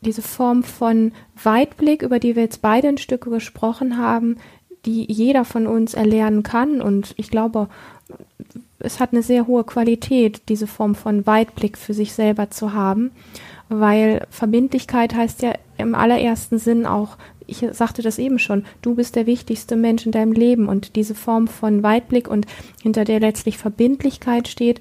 diese 0.00 0.22
Form 0.22 0.62
von 0.62 1.12
Weitblick, 1.44 2.00
über 2.00 2.18
die 2.18 2.34
wir 2.34 2.44
jetzt 2.44 2.62
beide 2.62 2.88
ein 2.88 2.96
Stück 2.96 3.26
gesprochen 3.26 3.98
haben, 3.98 4.38
die 4.86 5.04
jeder 5.04 5.44
von 5.44 5.66
uns 5.66 5.92
erlernen 5.92 6.42
kann. 6.42 6.80
Und 6.80 7.12
ich 7.18 7.30
glaube, 7.30 7.68
es 8.78 9.00
hat 9.00 9.12
eine 9.12 9.22
sehr 9.22 9.46
hohe 9.46 9.64
Qualität, 9.64 10.48
diese 10.48 10.66
Form 10.66 10.94
von 10.94 11.26
Weitblick 11.26 11.76
für 11.76 11.92
sich 11.92 12.14
selber 12.14 12.48
zu 12.48 12.72
haben, 12.72 13.10
weil 13.68 14.26
Verbindlichkeit 14.30 15.14
heißt 15.14 15.42
ja 15.42 15.52
im 15.76 15.94
allerersten 15.94 16.58
Sinn 16.58 16.86
auch, 16.86 17.18
ich 17.46 17.66
sagte 17.72 18.00
das 18.00 18.18
eben 18.18 18.38
schon, 18.38 18.64
du 18.80 18.94
bist 18.94 19.14
der 19.14 19.26
wichtigste 19.26 19.76
Mensch 19.76 20.06
in 20.06 20.12
deinem 20.12 20.32
Leben. 20.32 20.68
Und 20.70 20.96
diese 20.96 21.14
Form 21.14 21.48
von 21.48 21.82
Weitblick 21.82 22.28
und 22.28 22.46
hinter 22.82 23.04
der 23.04 23.20
letztlich 23.20 23.58
Verbindlichkeit 23.58 24.48
steht, 24.48 24.80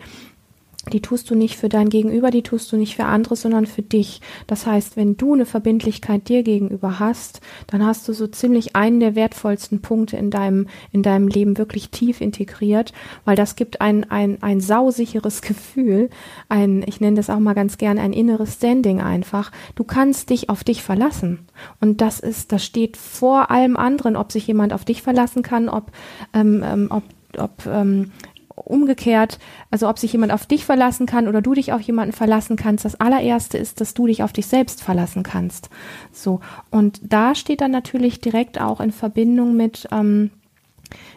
die 0.93 1.01
tust 1.01 1.29
du 1.29 1.35
nicht 1.35 1.57
für 1.57 1.69
dein 1.69 1.89
Gegenüber, 1.89 2.31
die 2.31 2.43
tust 2.43 2.71
du 2.71 2.77
nicht 2.77 2.95
für 2.95 3.05
andere, 3.05 3.35
sondern 3.35 3.65
für 3.65 3.81
dich. 3.81 4.21
Das 4.47 4.65
heißt, 4.65 4.97
wenn 4.97 5.17
du 5.17 5.33
eine 5.33 5.45
Verbindlichkeit 5.45 6.29
dir 6.29 6.43
gegenüber 6.43 6.99
hast, 6.99 7.41
dann 7.67 7.85
hast 7.85 8.07
du 8.07 8.13
so 8.13 8.27
ziemlich 8.27 8.75
einen 8.75 8.99
der 8.99 9.15
wertvollsten 9.15 9.81
Punkte 9.81 10.17
in 10.17 10.29
deinem, 10.29 10.67
in 10.91 11.03
deinem 11.03 11.27
Leben 11.27 11.57
wirklich 11.57 11.89
tief 11.89 12.21
integriert, 12.21 12.93
weil 13.25 13.35
das 13.35 13.55
gibt 13.55 13.81
ein, 13.81 14.09
ein, 14.09 14.41
ein 14.41 14.61
sausicheres 14.61 15.41
Gefühl, 15.45 16.09
ein, 16.49 16.83
ich 16.85 17.01
nenne 17.01 17.17
das 17.17 17.29
auch 17.29 17.39
mal 17.39 17.53
ganz 17.53 17.77
gern 17.77 17.97
ein 17.97 18.13
inneres 18.13 18.55
Standing 18.55 19.01
einfach. 19.01 19.51
Du 19.75 19.83
kannst 19.83 20.29
dich 20.29 20.49
auf 20.49 20.63
dich 20.63 20.83
verlassen. 20.83 21.39
Und 21.81 22.01
das 22.01 22.19
ist, 22.19 22.51
das 22.51 22.63
steht 22.63 22.97
vor 22.97 23.49
allem 23.49 23.77
anderen, 23.77 24.15
ob 24.15 24.31
sich 24.31 24.47
jemand 24.47 24.73
auf 24.73 24.85
dich 24.85 25.01
verlassen 25.01 25.41
kann, 25.41 25.69
ob, 25.69 25.91
ähm, 26.33 26.63
ähm 26.63 26.87
ob 26.91 27.03
ob 27.37 27.65
ähm, 27.65 28.11
umgekehrt, 28.55 29.39
also 29.69 29.89
ob 29.89 29.99
sich 29.99 30.13
jemand 30.13 30.31
auf 30.31 30.45
dich 30.45 30.65
verlassen 30.65 31.05
kann 31.05 31.27
oder 31.27 31.41
du 31.41 31.53
dich 31.53 31.73
auf 31.73 31.81
jemanden 31.81 32.13
verlassen 32.13 32.55
kannst. 32.55 32.85
Das 32.85 32.99
allererste 32.99 33.57
ist, 33.57 33.81
dass 33.81 33.93
du 33.93 34.07
dich 34.07 34.23
auf 34.23 34.33
dich 34.33 34.47
selbst 34.47 34.81
verlassen 34.81 35.23
kannst. 35.23 35.69
So. 36.11 36.39
Und 36.71 36.99
da 37.03 37.35
steht 37.35 37.61
dann 37.61 37.71
natürlich 37.71 38.21
direkt 38.21 38.59
auch 38.59 38.79
in 38.79 38.91
Verbindung 38.91 39.55
mit, 39.55 39.87
ähm, 39.91 40.31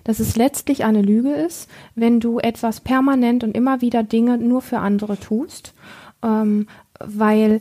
dass 0.05 0.18
es 0.18 0.37
letztlich 0.37 0.85
eine 0.85 1.03
Lüge 1.03 1.33
ist, 1.33 1.70
wenn 1.94 2.20
du 2.20 2.38
etwas 2.38 2.81
permanent 2.81 3.44
und 3.44 3.57
immer 3.57 3.81
wieder 3.81 4.03
Dinge 4.03 4.38
nur 4.38 4.62
für 4.62 4.79
andere 4.79 5.18
tust, 5.18 5.74
ähm, 6.22 6.66
weil 6.98 7.61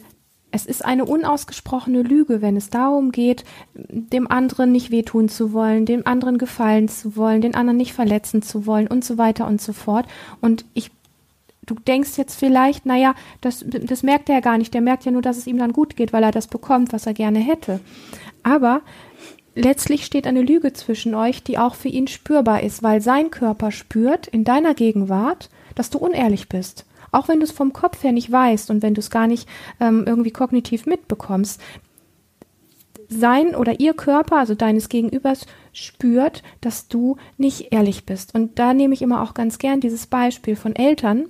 es 0.51 0.65
ist 0.65 0.83
eine 0.83 1.05
unausgesprochene 1.05 2.01
Lüge, 2.01 2.41
wenn 2.41 2.55
es 2.55 2.69
darum 2.69 3.11
geht, 3.11 3.43
dem 3.75 4.29
anderen 4.29 4.71
nicht 4.71 4.91
wehtun 4.91 5.29
zu 5.29 5.51
wollen, 5.51 5.85
dem 5.85 6.07
anderen 6.07 6.37
gefallen 6.37 6.87
zu 6.87 7.15
wollen, 7.15 7.41
den 7.41 7.55
anderen 7.55 7.77
nicht 7.77 7.93
verletzen 7.93 8.41
zu 8.41 8.65
wollen 8.65 8.87
und 8.87 9.03
so 9.03 9.17
weiter 9.17 9.45
und 9.45 9.61
so 9.61 9.73
fort. 9.73 10.07
Und 10.41 10.65
ich 10.73 10.91
du 11.67 11.75
denkst 11.75 12.17
jetzt 12.17 12.39
vielleicht, 12.39 12.85
naja, 12.85 13.13
das, 13.41 13.65
das 13.67 14.01
merkt 14.01 14.29
er 14.29 14.35
ja 14.35 14.41
gar 14.41 14.57
nicht. 14.57 14.73
Der 14.73 14.81
merkt 14.81 15.05
ja 15.05 15.11
nur, 15.11 15.21
dass 15.21 15.37
es 15.37 15.47
ihm 15.47 15.57
dann 15.57 15.73
gut 15.73 15.95
geht, 15.95 16.13
weil 16.13 16.23
er 16.23 16.31
das 16.31 16.47
bekommt, 16.47 16.93
was 16.93 17.05
er 17.05 17.13
gerne 17.13 17.39
hätte. 17.39 17.81
Aber 18.41 18.81
letztlich 19.53 20.05
steht 20.05 20.25
eine 20.25 20.41
Lüge 20.41 20.73
zwischen 20.73 21.13
euch, 21.13 21.43
die 21.43 21.57
auch 21.57 21.75
für 21.75 21.89
ihn 21.89 22.07
spürbar 22.07 22.63
ist, 22.63 22.83
weil 22.83 23.01
sein 23.01 23.29
Körper 23.29 23.71
spürt 23.71 24.27
in 24.27 24.43
deiner 24.43 24.73
Gegenwart, 24.73 25.49
dass 25.75 25.89
du 25.89 25.99
unehrlich 25.99 26.47
bist. 26.49 26.85
Auch 27.11 27.27
wenn 27.27 27.39
du 27.39 27.45
es 27.45 27.51
vom 27.51 27.73
Kopf 27.73 28.03
her 28.03 28.11
nicht 28.11 28.31
weißt 28.31 28.69
und 28.69 28.81
wenn 28.81 28.93
du 28.93 28.99
es 28.99 29.09
gar 29.09 29.27
nicht 29.27 29.47
ähm, 29.79 30.03
irgendwie 30.05 30.31
kognitiv 30.31 30.85
mitbekommst, 30.85 31.61
sein 33.09 33.55
oder 33.55 33.79
ihr 33.79 33.93
Körper, 33.93 34.37
also 34.37 34.53
deines 34.55 34.89
Gegenübers, 34.89 35.45
spürt, 35.71 36.43
dass 36.61 36.87
du 36.87 37.17
nicht 37.37 37.71
ehrlich 37.71 38.05
bist. 38.05 38.35
Und 38.35 38.59
da 38.59 38.73
nehme 38.73 38.93
ich 38.93 39.01
immer 39.01 39.21
auch 39.21 39.33
ganz 39.33 39.59
gern 39.59 39.79
dieses 39.79 40.07
Beispiel 40.07 40.55
von 40.55 40.75
Eltern, 40.75 41.29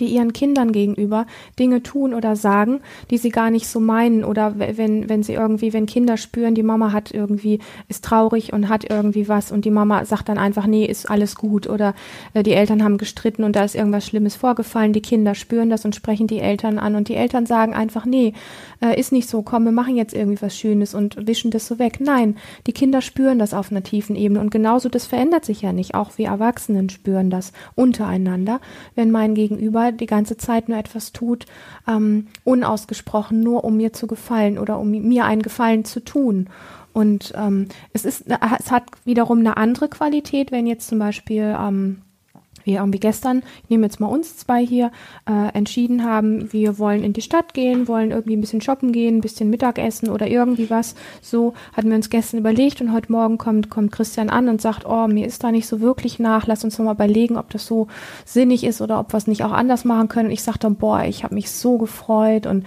die 0.00 0.06
ihren 0.06 0.32
Kindern 0.32 0.72
gegenüber 0.72 1.26
Dinge 1.58 1.82
tun 1.82 2.14
oder 2.14 2.36
sagen, 2.36 2.80
die 3.10 3.18
sie 3.18 3.30
gar 3.30 3.50
nicht 3.50 3.68
so 3.68 3.80
meinen. 3.80 4.24
Oder 4.24 4.54
wenn 4.58 5.08
wenn 5.08 5.22
sie 5.22 5.34
irgendwie 5.34 5.72
wenn 5.72 5.86
Kinder 5.86 6.16
spüren, 6.16 6.54
die 6.54 6.62
Mama 6.62 6.92
hat 6.92 7.12
irgendwie 7.12 7.60
ist 7.88 8.04
traurig 8.04 8.52
und 8.52 8.68
hat 8.68 8.88
irgendwie 8.88 9.28
was 9.28 9.52
und 9.52 9.64
die 9.64 9.70
Mama 9.70 10.04
sagt 10.04 10.28
dann 10.28 10.38
einfach 10.38 10.66
nee, 10.66 10.84
ist 10.84 11.10
alles 11.10 11.36
gut. 11.36 11.68
Oder 11.68 11.94
äh, 12.34 12.42
die 12.42 12.52
Eltern 12.52 12.82
haben 12.82 12.98
gestritten 12.98 13.44
und 13.44 13.56
da 13.56 13.64
ist 13.64 13.74
irgendwas 13.74 14.06
schlimmes 14.06 14.36
vorgefallen, 14.36 14.92
die 14.92 15.02
Kinder 15.02 15.34
spüren 15.34 15.70
das 15.70 15.84
und 15.84 15.94
sprechen 15.94 16.26
die 16.26 16.40
Eltern 16.40 16.78
an 16.78 16.94
und 16.94 17.08
die 17.08 17.16
Eltern 17.16 17.46
sagen 17.46 17.74
einfach 17.74 18.04
nee, 18.04 18.32
äh, 18.80 18.98
ist 18.98 19.12
nicht 19.12 19.28
so, 19.28 19.42
komm, 19.42 19.64
wir 19.64 19.72
machen 19.72 19.96
jetzt 19.96 20.14
irgendwie 20.14 20.42
was 20.42 20.56
schönes 20.56 20.94
und 20.94 21.26
wischen 21.26 21.50
das 21.50 21.66
so 21.66 21.78
weg. 21.78 21.98
Nein, 22.00 22.36
die 22.66 22.72
Kinder 22.72 23.00
spüren 23.00 23.38
das 23.38 23.54
auf 23.54 23.70
einer 23.70 23.82
tiefen 23.82 24.16
Ebene 24.16 24.40
und 24.40 24.50
genauso 24.50 24.88
das 24.88 25.06
verändert 25.06 25.44
sich 25.44 25.62
ja 25.62 25.72
nicht, 25.72 25.94
auch 25.94 26.18
wir 26.18 26.26
Erwachsenen 26.26 26.88
spüren 26.90 27.30
das 27.30 27.52
untereinander, 27.74 28.60
wenn 28.94 29.10
mein 29.10 29.34
Gegenüber 29.34 29.85
die 29.92 30.06
ganze 30.06 30.36
Zeit 30.36 30.68
nur 30.68 30.78
etwas 30.78 31.12
tut, 31.12 31.46
ähm, 31.88 32.28
unausgesprochen, 32.44 33.40
nur 33.40 33.64
um 33.64 33.76
mir 33.76 33.92
zu 33.92 34.06
gefallen 34.06 34.58
oder 34.58 34.78
um 34.78 34.90
mir 34.90 35.24
einen 35.24 35.42
Gefallen 35.42 35.84
zu 35.84 36.00
tun. 36.00 36.48
Und 36.92 37.34
ähm, 37.36 37.68
es 37.92 38.06
ist, 38.06 38.24
es 38.26 38.70
hat 38.70 38.84
wiederum 39.04 39.40
eine 39.40 39.58
andere 39.58 39.88
Qualität, 39.88 40.50
wenn 40.50 40.66
jetzt 40.66 40.88
zum 40.88 40.98
Beispiel 40.98 41.54
ähm, 41.58 42.02
wir 42.66 42.80
irgendwie 42.80 43.00
gestern, 43.00 43.42
ich 43.62 43.70
nehme 43.70 43.86
jetzt 43.86 44.00
mal 44.00 44.08
uns 44.08 44.36
zwei 44.36 44.64
hier, 44.64 44.90
äh, 45.28 45.54
entschieden 45.54 46.04
haben, 46.04 46.52
wir 46.52 46.78
wollen 46.78 47.02
in 47.02 47.12
die 47.12 47.22
Stadt 47.22 47.54
gehen, 47.54 47.88
wollen 47.88 48.10
irgendwie 48.10 48.36
ein 48.36 48.40
bisschen 48.40 48.60
shoppen 48.60 48.92
gehen, 48.92 49.16
ein 49.16 49.20
bisschen 49.20 49.48
Mittagessen 49.48 50.10
oder 50.10 50.26
irgendwie 50.26 50.68
was. 50.68 50.94
So 51.22 51.54
hatten 51.74 51.88
wir 51.88 51.96
uns 51.96 52.10
gestern 52.10 52.40
überlegt 52.40 52.80
und 52.80 52.92
heute 52.92 53.10
Morgen 53.10 53.38
kommt, 53.38 53.70
kommt 53.70 53.92
Christian 53.92 54.28
an 54.28 54.48
und 54.48 54.60
sagt, 54.60 54.84
oh, 54.84 55.06
mir 55.06 55.26
ist 55.26 55.44
da 55.44 55.52
nicht 55.52 55.66
so 55.66 55.80
wirklich 55.80 56.18
nach, 56.18 56.46
lass 56.46 56.64
uns 56.64 56.76
nochmal 56.76 56.94
überlegen, 56.94 57.36
ob 57.38 57.50
das 57.50 57.66
so 57.66 57.86
sinnig 58.24 58.64
ist 58.64 58.80
oder 58.80 58.98
ob 59.00 59.12
wir 59.12 59.18
es 59.18 59.26
nicht 59.26 59.44
auch 59.44 59.52
anders 59.52 59.84
machen 59.84 60.08
können. 60.08 60.26
Und 60.26 60.32
ich 60.32 60.42
sagte, 60.42 60.68
boah, 60.70 61.04
ich 61.04 61.24
habe 61.24 61.34
mich 61.34 61.50
so 61.50 61.78
gefreut 61.78 62.46
und 62.46 62.66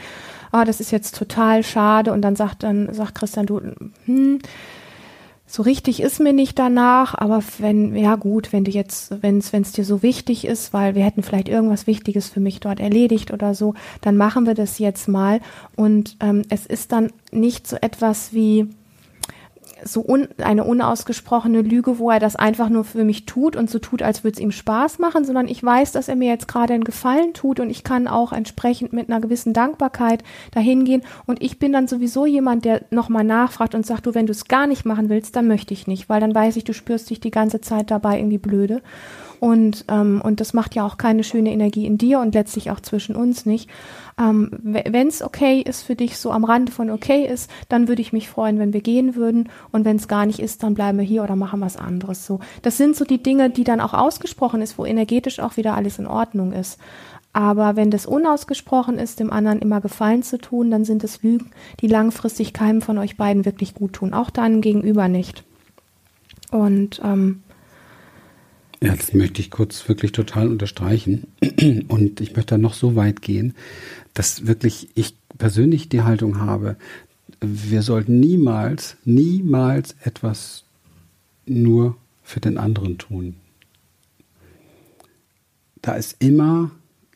ah, 0.51 0.65
das 0.65 0.79
ist 0.79 0.91
jetzt 0.91 1.15
total 1.15 1.63
schade. 1.63 2.13
Und 2.13 2.21
dann 2.21 2.35
sagt 2.35 2.63
dann, 2.63 2.93
sagt 2.93 3.15
Christian, 3.15 3.45
du, 3.45 3.61
hm, 4.05 4.39
so 5.51 5.63
richtig 5.63 5.99
ist 5.99 6.19
mir 6.19 6.31
nicht 6.31 6.59
danach, 6.59 7.15
aber 7.15 7.41
wenn, 7.57 7.95
ja 7.95 8.15
gut, 8.17 8.53
wenn 8.53 8.65
du 8.65 8.71
jetzt, 8.71 9.23
wenn 9.23 9.39
es 9.39 9.71
dir 9.71 9.83
so 9.83 10.03
wichtig 10.03 10.45
ist, 10.45 10.73
weil 10.73 10.93
wir 10.93 11.03
hätten 11.03 11.23
vielleicht 11.23 11.49
irgendwas 11.49 11.87
Wichtiges 11.87 12.29
für 12.29 12.39
mich 12.39 12.59
dort 12.59 12.79
erledigt 12.79 13.33
oder 13.33 13.55
so, 13.55 13.73
dann 14.01 14.15
machen 14.15 14.45
wir 14.45 14.53
das 14.53 14.77
jetzt 14.77 15.07
mal. 15.07 15.41
Und 15.75 16.17
ähm, 16.19 16.43
es 16.49 16.67
ist 16.67 16.91
dann 16.91 17.11
nicht 17.31 17.65
so 17.65 17.77
etwas 17.77 18.31
wie, 18.31 18.67
so 19.83 20.01
un, 20.01 20.27
eine 20.37 20.63
unausgesprochene 20.63 21.61
Lüge, 21.61 21.99
wo 21.99 22.11
er 22.11 22.19
das 22.19 22.35
einfach 22.35 22.69
nur 22.69 22.83
für 22.83 23.03
mich 23.03 23.25
tut 23.25 23.55
und 23.55 23.69
so 23.69 23.79
tut, 23.79 24.01
als 24.01 24.23
würde 24.23 24.35
es 24.35 24.39
ihm 24.39 24.51
Spaß 24.51 24.99
machen, 24.99 25.25
sondern 25.25 25.47
ich 25.47 25.63
weiß, 25.63 25.91
dass 25.91 26.07
er 26.07 26.15
mir 26.15 26.29
jetzt 26.29 26.47
gerade 26.47 26.73
einen 26.73 26.83
Gefallen 26.83 27.33
tut 27.33 27.59
und 27.59 27.69
ich 27.69 27.83
kann 27.83 28.07
auch 28.07 28.33
entsprechend 28.33 28.93
mit 28.93 29.09
einer 29.09 29.21
gewissen 29.21 29.53
Dankbarkeit 29.53 30.23
dahin 30.51 30.85
gehen. 30.85 31.03
Und 31.25 31.41
ich 31.41 31.59
bin 31.59 31.73
dann 31.73 31.87
sowieso 31.87 32.25
jemand, 32.25 32.65
der 32.65 32.83
nochmal 32.89 33.23
nachfragt 33.23 33.75
und 33.75 33.85
sagt, 33.85 34.05
du, 34.05 34.15
wenn 34.15 34.25
du 34.25 34.31
es 34.31 34.45
gar 34.45 34.67
nicht 34.67 34.85
machen 34.85 35.09
willst, 35.09 35.35
dann 35.35 35.47
möchte 35.47 35.73
ich 35.73 35.87
nicht, 35.87 36.09
weil 36.09 36.21
dann 36.21 36.35
weiß 36.35 36.55
ich, 36.57 36.63
du 36.63 36.73
spürst 36.73 37.09
dich 37.09 37.19
die 37.19 37.31
ganze 37.31 37.61
Zeit 37.61 37.91
dabei 37.91 38.17
irgendwie 38.17 38.37
blöde 38.37 38.81
und, 39.39 39.85
ähm, 39.87 40.21
und 40.23 40.39
das 40.39 40.53
macht 40.53 40.75
ja 40.75 40.85
auch 40.85 40.97
keine 40.97 41.23
schöne 41.23 41.51
Energie 41.51 41.85
in 41.85 41.97
dir 41.97 42.19
und 42.19 42.33
letztlich 42.33 42.71
auch 42.71 42.79
zwischen 42.79 43.15
uns 43.15 43.45
nicht. 43.45 43.69
Ähm, 44.19 44.51
wenn 44.61 45.07
es 45.07 45.21
okay 45.21 45.61
ist 45.61 45.83
für 45.83 45.95
dich, 45.95 46.17
so 46.17 46.31
am 46.31 46.43
Rande 46.43 46.71
von 46.71 46.89
okay 46.89 47.25
ist, 47.25 47.49
dann 47.69 47.87
würde 47.87 48.01
ich 48.01 48.11
mich 48.11 48.29
freuen, 48.29 48.59
wenn 48.59 48.73
wir 48.73 48.81
gehen 48.81 49.15
würden. 49.15 49.49
Und 49.71 49.85
wenn 49.85 49.95
es 49.95 50.09
gar 50.09 50.25
nicht 50.25 50.39
ist, 50.39 50.63
dann 50.63 50.73
bleiben 50.73 50.97
wir 50.97 51.05
hier 51.05 51.23
oder 51.23 51.37
machen 51.37 51.61
was 51.61 51.77
anderes. 51.77 52.25
So, 52.25 52.39
das 52.63 52.77
sind 52.77 52.95
so 52.95 53.05
die 53.05 53.23
Dinge, 53.23 53.49
die 53.49 53.63
dann 53.63 53.79
auch 53.79 53.93
ausgesprochen 53.93 54.61
ist, 54.61 54.77
wo 54.77 54.85
energetisch 54.85 55.39
auch 55.39 55.55
wieder 55.55 55.75
alles 55.75 55.99
in 55.99 56.07
Ordnung 56.07 56.51
ist. 56.51 56.77
Aber 57.31 57.75
wenn 57.75 57.91
das 57.91 58.05
unausgesprochen 58.05 58.97
ist, 58.97 59.19
dem 59.19 59.31
anderen 59.31 59.59
immer 59.59 59.79
Gefallen 59.79 60.23
zu 60.23 60.39
tun, 60.39 60.71
dann 60.71 60.83
sind 60.83 61.03
es 61.03 61.21
Lügen, 61.21 61.51
die 61.79 61.87
langfristig 61.87 62.53
keinem 62.53 62.81
von 62.81 62.97
euch 62.97 63.17
beiden 63.17 63.45
wirklich 63.45 63.75
gut 63.75 63.93
tun. 63.93 64.13
Auch 64.13 64.31
deinem 64.31 64.61
Gegenüber 64.61 65.07
nicht. 65.07 65.43
Und 66.51 66.99
ähm, 67.03 67.43
ja, 68.81 68.95
das 68.95 69.13
möchte 69.13 69.41
ich 69.41 69.51
kurz 69.51 69.87
wirklich 69.89 70.11
total 70.13 70.47
unterstreichen. 70.47 71.27
Und 71.89 72.21
ich 72.21 72.35
möchte 72.35 72.55
da 72.55 72.57
noch 72.57 72.73
so 72.73 72.95
weit 72.95 73.21
gehen, 73.21 73.53
dass 74.13 74.47
wirklich 74.47 74.89
ich 74.95 75.15
persönlich 75.37 75.89
die 75.89 76.01
Haltung 76.01 76.39
habe, 76.39 76.77
wir 77.41 77.81
sollten 77.81 78.19
niemals, 78.19 78.97
niemals 79.05 79.95
etwas 80.03 80.63
nur 81.45 81.97
für 82.23 82.39
den 82.39 82.57
anderen 82.57 82.97
tun. 82.97 83.35
Da 85.81 85.93
ist 85.93 86.17
immer, 86.19 86.71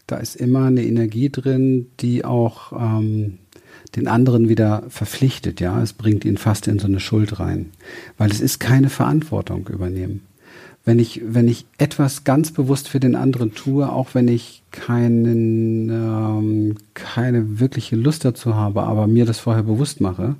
da 0.08 0.18
ist 0.18 0.36
immer 0.36 0.66
eine 0.66 0.84
Energie 0.84 1.30
drin, 1.30 1.88
die 2.00 2.24
auch 2.24 2.72
ähm, 2.74 3.40
den 3.96 4.08
anderen 4.08 4.50
wieder 4.50 4.84
verpflichtet, 4.90 5.60
ja. 5.60 5.82
Es 5.82 5.94
bringt 5.94 6.26
ihn 6.26 6.38
fast 6.38 6.68
in 6.68 6.80
so 6.80 6.88
eine 6.88 7.00
Schuld 7.00 7.40
rein. 7.40 7.72
Weil 8.18 8.32
es 8.32 8.42
ist 8.42 8.60
keine 8.60 8.90
Verantwortung 8.90 9.68
übernehmen 9.68 10.22
wenn 10.86 11.00
ich, 11.00 11.22
wenn 11.26 11.48
ich 11.48 11.66
etwas 11.78 12.24
ganz 12.24 12.52
bewusst 12.52 12.90
für 12.90 13.00
den 13.00 13.16
anderen 13.16 13.54
tue, 13.54 13.90
auch 13.90 14.10
wenn 14.14 14.28
ich 14.28 14.64
keinen, 14.72 15.90
ähm, 15.90 16.76
keine 16.94 17.60
wirkliche 17.60 17.96
Lust 17.96 18.26
dazu 18.26 18.56
habe, 18.56 18.84
aber 18.84 19.08
mir 19.08 19.26
das 19.26 19.40
vorher 19.40 19.64
bewusst 19.64 20.02
mache, 20.02 20.36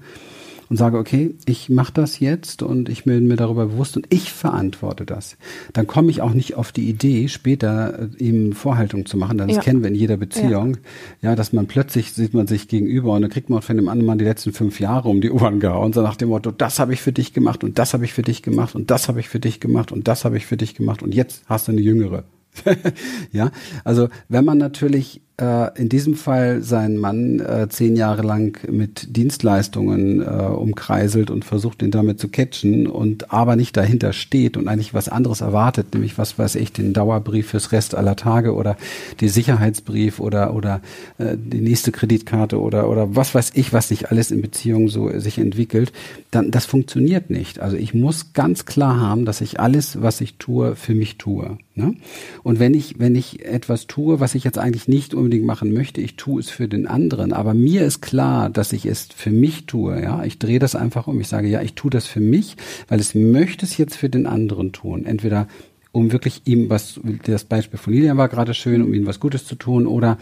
und 0.74 0.78
sage, 0.78 0.98
okay, 0.98 1.36
ich 1.46 1.70
mache 1.70 1.94
das 1.94 2.20
jetzt 2.20 2.64
und 2.64 2.90
ich 2.90 3.04
bin 3.04 3.28
mir 3.28 3.36
darüber 3.36 3.68
bewusst 3.68 3.96
und 3.96 4.08
ich 4.10 4.34
verantworte 4.34 5.06
das, 5.06 5.38
dann 5.72 5.86
komme 5.86 6.10
ich 6.10 6.24
auch 6.24 6.34
nicht 6.34 6.56
auf 6.56 6.72
die 6.72 6.90
Idee, 6.90 7.28
später 7.28 8.10
äh, 8.10 8.18
ihm 8.18 8.54
Vorhaltung 8.54 9.06
zu 9.06 9.16
machen. 9.16 9.38
Das 9.38 9.52
ja. 9.52 9.62
kennen 9.62 9.84
wir 9.84 9.90
in 9.90 9.96
jeder 9.96 10.18
Beziehung. 10.18 10.78
Ja. 11.22 11.30
ja. 11.30 11.36
dass 11.36 11.54
man 11.54 11.68
plötzlich 11.68 12.14
sieht 12.14 12.34
man 12.34 12.48
sich 12.48 12.70
gegenüber 12.70 13.14
und 13.14 13.22
dann 13.22 13.30
kriegt 13.30 13.52
man 13.52 13.62
von 13.62 13.78
dem 13.78 13.88
anderen 13.88 14.08
Mann 14.08 14.18
die 14.18 14.26
letzten 14.26 14.52
fünf 14.52 14.80
Jahre 14.80 15.10
um 15.10 15.22
die 15.22 15.30
Ohren 15.30 15.60
gehauen, 15.60 15.94
so 15.94 16.02
nach 16.02 16.16
dem 16.16 16.30
Motto, 16.30 16.50
das 16.50 16.80
habe 16.80 16.92
ich 16.92 17.02
für 17.04 17.12
dich 17.12 17.34
gemacht 17.34 17.64
und 17.64 17.78
das 17.78 17.94
habe 17.94 18.06
ich 18.06 18.14
für 18.14 18.24
dich 18.24 18.42
gemacht 18.42 18.74
und 18.74 18.90
das 18.90 19.08
habe 19.08 19.20
ich 19.20 19.30
für 19.30 19.40
dich 19.40 19.60
gemacht 19.60 19.92
und 19.92 20.08
das 20.08 20.26
habe 20.26 20.38
ich 20.38 20.48
für 20.48 20.58
dich 20.58 20.74
gemacht 20.74 21.04
und 21.04 21.14
jetzt 21.14 21.44
hast 21.46 21.68
du 21.68 21.72
eine 21.72 21.82
jüngere. 21.82 22.24
ja, 23.32 23.52
also 23.84 24.08
wenn 24.28 24.44
man 24.44 24.58
natürlich 24.58 25.22
äh, 25.42 25.82
in 25.82 25.90
diesem 25.90 26.16
Fall 26.16 26.62
seinen 26.62 26.98
Mann 26.98 27.40
äh, 27.40 27.68
zehn 27.68 27.96
Jahre 27.96 28.22
lang 28.22 28.60
mit 28.70 29.16
Dienstleistungen 29.16 30.22
äh, 30.22 30.26
umkreiselt 30.26 31.32
und 31.32 31.44
versucht, 31.44 31.82
ihn 31.82 31.90
damit 31.90 32.20
zu 32.20 32.28
catchen 32.28 32.86
und 32.86 33.34
aber 33.34 33.56
nicht 33.56 33.76
dahinter 33.76 34.14
steht 34.14 34.58
und 34.58 34.68
eigentlich 34.68 34.94
was 34.94 35.10
anderes 35.10 35.42
erwartet, 35.42 35.88
nämlich 35.94 36.20
was 36.20 36.38
weiß 36.38 36.56
ich, 36.56 36.72
den 36.72 36.94
Dauerbrief 36.94 37.48
fürs 37.48 37.72
Rest 37.72 37.96
aller 37.96 38.16
Tage 38.16 38.54
oder 38.54 38.78
die 39.22 39.30
Sicherheitsbrief 39.30 40.20
oder 40.20 40.54
oder 40.54 40.82
äh, 41.18 41.36
die 41.36 41.62
nächste 41.62 41.92
Kreditkarte 41.92 42.60
oder 42.60 42.88
oder 42.88 43.16
was 43.16 43.34
weiß 43.34 43.54
ich, 43.56 43.74
was 43.74 43.88
sich 43.88 44.12
alles 44.12 44.30
in 44.30 44.42
Beziehungen 44.42 44.88
so 44.88 45.10
sich 45.18 45.40
entwickelt, 45.40 45.94
dann 46.30 46.52
das 46.52 46.68
funktioniert 46.68 47.32
nicht. 47.32 47.60
Also 47.60 47.76
ich 47.76 47.96
muss 47.96 48.34
ganz 48.34 48.66
klar 48.66 49.00
haben, 49.00 49.26
dass 49.26 49.42
ich 49.42 49.60
alles, 49.60 50.02
was 50.02 50.22
ich 50.22 50.36
tue, 50.36 50.76
für 50.76 50.94
mich 50.94 51.18
tue. 51.18 51.58
Ne? 51.76 51.96
Und 52.44 52.60
wenn 52.60 52.76
ich 52.76 53.00
wenn 53.00 53.16
ich 53.16 53.46
etwas 53.46 53.88
tue, 53.88 54.20
was 54.20 54.36
ich 54.36 54.44
jetzt 54.44 54.60
eigentlich 54.60 54.88
nicht 54.88 55.16
unbedingt 55.24 55.46
machen 55.46 55.74
möchte, 55.74 56.02
ich 56.02 56.16
tue 56.16 56.40
es 56.40 56.50
für 56.50 56.68
den 56.68 56.88
anderen. 56.88 57.34
Aber 57.34 57.54
mir 57.54 57.84
ist 57.84 58.02
klar, 58.02 58.50
dass 58.50 58.74
ich 58.74 58.86
es 58.86 59.08
für 59.16 59.32
mich 59.32 59.66
tue. 59.66 60.02
Ja, 60.02 60.24
ich 60.24 60.40
drehe 60.40 60.60
das 60.60 60.76
einfach 60.76 61.08
um. 61.08 61.20
Ich 61.20 61.28
sage, 61.28 61.48
ja, 61.48 61.62
ich 61.62 61.74
tue 61.74 61.90
das 61.90 62.06
für 62.06 62.20
mich, 62.20 62.58
weil 62.88 63.00
ich 63.00 63.16
möchte 63.16 63.66
es 63.66 63.78
jetzt 63.78 63.96
für 63.96 64.10
den 64.10 64.28
anderen 64.28 64.72
tun. 64.72 65.06
Entweder 65.06 65.48
um 65.94 66.12
wirklich 66.12 66.42
ihm 66.46 66.70
was, 66.72 67.00
das 67.26 67.44
Beispiel 67.44 67.78
von 67.78 67.94
Lilian 67.94 68.18
war 68.18 68.28
gerade 68.28 68.56
schön, 68.56 68.82
um 68.82 68.94
ihm 68.96 69.06
was 69.06 69.20
Gutes 69.20 69.46
zu 69.46 69.54
tun 69.56 69.86
oder 69.86 70.18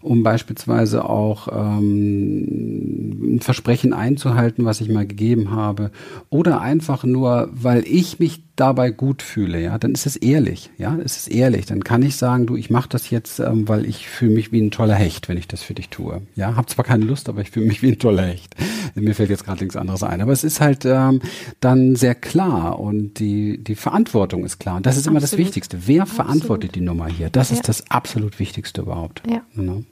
um 0.00 0.22
beispielsweise 0.22 1.04
auch 1.04 1.48
ähm, 1.50 3.34
ein 3.34 3.40
Versprechen 3.40 3.92
einzuhalten, 3.92 4.64
was 4.64 4.80
ich 4.80 4.88
mal 4.88 5.06
gegeben 5.06 5.50
habe 5.50 5.90
oder 6.30 6.60
einfach 6.60 7.02
nur, 7.02 7.50
weil 7.52 7.84
ich 7.86 8.20
mich 8.20 8.45
dabei 8.56 8.90
gut 8.90 9.22
fühle, 9.22 9.62
ja, 9.62 9.78
dann 9.78 9.92
ist 9.92 10.06
es 10.06 10.16
ehrlich, 10.16 10.70
ja, 10.78 10.96
es 10.96 11.16
ist 11.16 11.28
ehrlich. 11.28 11.66
Dann 11.66 11.84
kann 11.84 12.02
ich 12.02 12.16
sagen, 12.16 12.46
du, 12.46 12.56
ich 12.56 12.70
mache 12.70 12.88
das 12.88 13.10
jetzt, 13.10 13.38
ähm, 13.38 13.68
weil 13.68 13.84
ich 13.84 14.08
fühle 14.08 14.34
mich 14.34 14.50
wie 14.50 14.60
ein 14.60 14.70
toller 14.70 14.94
Hecht, 14.94 15.28
wenn 15.28 15.36
ich 15.36 15.46
das 15.46 15.62
für 15.62 15.74
dich 15.74 15.90
tue. 15.90 16.22
Ja, 16.34 16.56
habe 16.56 16.66
zwar 16.66 16.84
keine 16.84 17.04
Lust, 17.04 17.28
aber 17.28 17.42
ich 17.42 17.50
fühle 17.50 17.66
mich 17.66 17.82
wie 17.82 17.92
ein 17.92 17.98
toller 17.98 18.24
Hecht. 18.24 18.54
Mir 18.94 19.14
fällt 19.14 19.30
jetzt 19.30 19.44
gerade 19.44 19.62
nichts 19.62 19.76
anderes 19.76 20.02
ein, 20.02 20.20
aber 20.20 20.32
es 20.32 20.42
ist 20.42 20.60
halt 20.60 20.84
ähm, 20.84 21.20
dann 21.60 21.96
sehr 21.96 22.14
klar 22.14 22.80
und 22.80 23.18
die 23.18 23.62
die 23.62 23.74
Verantwortung 23.74 24.44
ist 24.44 24.58
klar. 24.58 24.76
Und 24.76 24.86
das 24.86 24.96
ist 24.96 25.06
immer 25.06 25.20
das 25.20 25.36
Wichtigste. 25.36 25.86
Wer 25.86 26.02
Absolut. 26.02 26.26
verantwortet 26.26 26.74
die 26.74 26.80
Nummer 26.80 27.08
hier? 27.08 27.28
Das 27.30 27.50
ja. 27.50 27.56
ist 27.56 27.68
das 27.68 27.90
absolut 27.90 28.38
Wichtigste 28.38 28.80
überhaupt. 28.80 29.22
Ja. 29.28 29.42
Genau. 29.54 29.82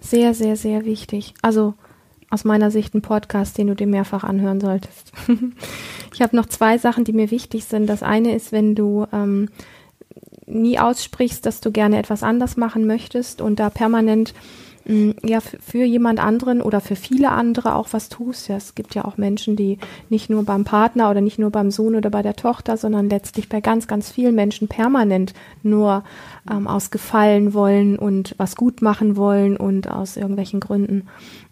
Sehr, 0.00 0.32
sehr, 0.32 0.56
sehr 0.56 0.84
wichtig. 0.84 1.34
Also 1.42 1.74
aus 2.30 2.44
meiner 2.44 2.70
Sicht 2.70 2.94
ein 2.94 3.02
Podcast, 3.02 3.58
den 3.58 3.68
du 3.68 3.74
dir 3.74 3.86
mehrfach 3.86 4.24
anhören 4.24 4.60
solltest. 4.60 5.12
ich 6.14 6.22
habe 6.22 6.36
noch 6.36 6.46
zwei 6.46 6.78
Sachen, 6.78 7.04
die 7.04 7.12
mir 7.12 7.30
wichtig 7.30 7.64
sind. 7.64 7.86
Das 7.86 8.02
eine 8.02 8.34
ist, 8.34 8.52
wenn 8.52 8.74
du 8.74 9.06
ähm, 9.12 9.48
nie 10.46 10.78
aussprichst, 10.78 11.44
dass 11.46 11.60
du 11.60 11.70
gerne 11.70 11.98
etwas 11.98 12.22
anders 12.22 12.56
machen 12.56 12.86
möchtest 12.86 13.40
und 13.40 13.58
da 13.60 13.70
permanent 13.70 14.34
mh, 14.84 14.94
mm, 14.94 15.14
ja 15.24 15.40
für 15.40 15.84
jemand 15.84 16.18
anderen 16.20 16.60
oder 16.60 16.80
für 16.80 16.96
viele 16.96 17.30
andere 17.30 17.74
auch 17.74 17.88
was 17.92 18.08
tust. 18.08 18.48
Ja, 18.48 18.56
es 18.56 18.74
gibt 18.74 18.94
ja 18.94 19.04
auch 19.04 19.16
Menschen, 19.16 19.56
die 19.56 19.78
nicht 20.08 20.28
nur 20.28 20.44
beim 20.44 20.64
Partner 20.64 21.10
oder 21.10 21.20
nicht 21.20 21.38
nur 21.38 21.50
beim 21.50 21.70
Sohn 21.70 21.94
oder 21.94 22.10
bei 22.10 22.22
der 22.22 22.36
Tochter, 22.36 22.76
sondern 22.76 23.08
letztlich 23.08 23.48
bei 23.48 23.60
ganz, 23.60 23.86
ganz 23.86 24.10
vielen 24.10 24.34
Menschen 24.34 24.68
permanent 24.68 25.34
nur 25.62 26.04
ähm, 26.50 26.66
aus 26.66 26.90
Gefallen 26.90 27.54
wollen 27.54 27.98
und 27.98 28.34
was 28.38 28.56
gut 28.56 28.82
machen 28.82 29.16
wollen 29.16 29.56
und 29.56 29.90
aus 29.90 30.16
irgendwelchen 30.16 30.60
Gründen 30.60 31.08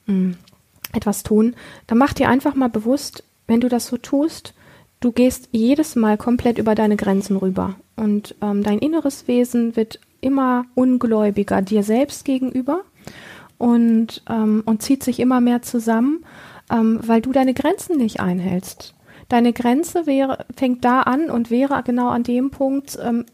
mh, 0.07 0.15
mm, 0.15 0.35
etwas 0.97 1.23
tun, 1.23 1.55
dann 1.87 1.99
mach 1.99 2.13
dir 2.13 2.29
einfach 2.29 2.55
mal 2.55 2.69
bewusst, 2.69 3.25
wenn 3.47 3.61
du 3.61 3.69
das 3.69 3.87
so 3.87 3.97
tust, 3.97 4.55
du 5.01 5.13
gehst 5.13 5.49
jedes 5.53 5.97
Mal 5.97 6.17
komplett 6.17 6.59
über 6.59 6.75
deine 6.75 6.97
Grenzen 6.97 7.37
rüber. 7.37 7.77
Und 7.97 8.35
ähm, 8.43 8.63
dein 8.63 8.79
inneres 8.79 9.29
Wesen 9.29 9.77
wird 9.77 10.01
immer 10.21 10.67
ungläubiger 10.75 11.63
dir 11.63 11.83
selbst 11.83 12.25
gegenüber 12.25 12.83
und, 13.59 14.23
ähm, 14.29 14.63
und 14.67 14.83
zieht 14.83 15.03
sich 15.03 15.21
immer 15.21 15.41
mehr 15.41 15.63
zusammen, 15.63 16.25
ähm, 16.71 17.01
weil 17.03 17.21
du 17.21 17.33
deine 17.33 17.55
Grenzen 17.55 17.97
nicht 17.97 18.21
einhältst. 18.21 18.95
Deine 19.29 19.53
Grenze 19.53 20.07
wäre, 20.07 20.45
fängt 20.57 20.85
da 20.85 21.03
an 21.03 21.31
und 21.31 21.51
wäre 21.51 21.83
genau 21.85 22.09
an 22.09 22.23
dem 22.23 22.51
Punkt, 22.51 22.99
ähm, 23.03 23.25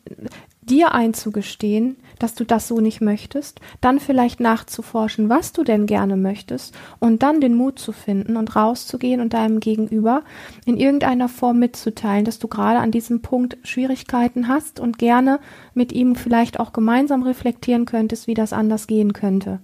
dir 0.62 0.94
einzugestehen, 0.94 1.96
dass 2.18 2.34
du 2.34 2.44
das 2.44 2.68
so 2.68 2.80
nicht 2.80 3.00
möchtest, 3.00 3.60
dann 3.80 3.98
vielleicht 3.98 4.40
nachzuforschen, 4.40 5.28
was 5.28 5.52
du 5.52 5.64
denn 5.64 5.86
gerne 5.86 6.16
möchtest 6.16 6.74
und 7.00 7.22
dann 7.22 7.40
den 7.40 7.54
Mut 7.54 7.78
zu 7.78 7.92
finden 7.92 8.36
und 8.36 8.54
rauszugehen 8.54 9.20
und 9.20 9.34
deinem 9.34 9.60
Gegenüber 9.60 10.22
in 10.64 10.76
irgendeiner 10.76 11.28
Form 11.28 11.58
mitzuteilen, 11.58 12.24
dass 12.24 12.38
du 12.38 12.48
gerade 12.48 12.78
an 12.78 12.92
diesem 12.92 13.22
Punkt 13.22 13.58
Schwierigkeiten 13.64 14.48
hast 14.48 14.78
und 14.78 14.98
gerne 14.98 15.40
mit 15.74 15.92
ihm 15.92 16.14
vielleicht 16.14 16.60
auch 16.60 16.72
gemeinsam 16.72 17.22
reflektieren 17.22 17.84
könntest, 17.84 18.26
wie 18.26 18.34
das 18.34 18.52
anders 18.52 18.86
gehen 18.86 19.12
könnte. 19.12 19.60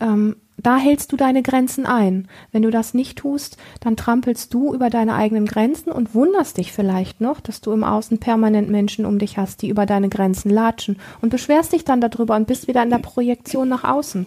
Ähm, 0.00 0.36
da 0.58 0.76
hältst 0.78 1.12
du 1.12 1.16
deine 1.16 1.42
Grenzen 1.42 1.86
ein. 1.86 2.28
Wenn 2.50 2.62
du 2.62 2.70
das 2.70 2.94
nicht 2.94 3.18
tust, 3.18 3.56
dann 3.80 3.96
trampelst 3.96 4.52
du 4.54 4.74
über 4.74 4.90
deine 4.90 5.14
eigenen 5.14 5.46
Grenzen 5.46 5.92
und 5.92 6.14
wunderst 6.14 6.56
dich 6.56 6.72
vielleicht 6.72 7.20
noch, 7.20 7.40
dass 7.40 7.60
du 7.60 7.72
im 7.72 7.84
Außen 7.84 8.18
permanent 8.18 8.70
Menschen 8.70 9.04
um 9.04 9.18
dich 9.18 9.36
hast, 9.36 9.62
die 9.62 9.68
über 9.68 9.86
deine 9.86 10.08
Grenzen 10.08 10.50
latschen 10.50 10.98
und 11.20 11.30
beschwerst 11.30 11.72
dich 11.72 11.84
dann 11.84 12.00
darüber 12.00 12.36
und 12.36 12.46
bist 12.46 12.68
wieder 12.68 12.82
in 12.82 12.90
der 12.90 12.98
Projektion 12.98 13.68
nach 13.68 13.84
außen. 13.84 14.26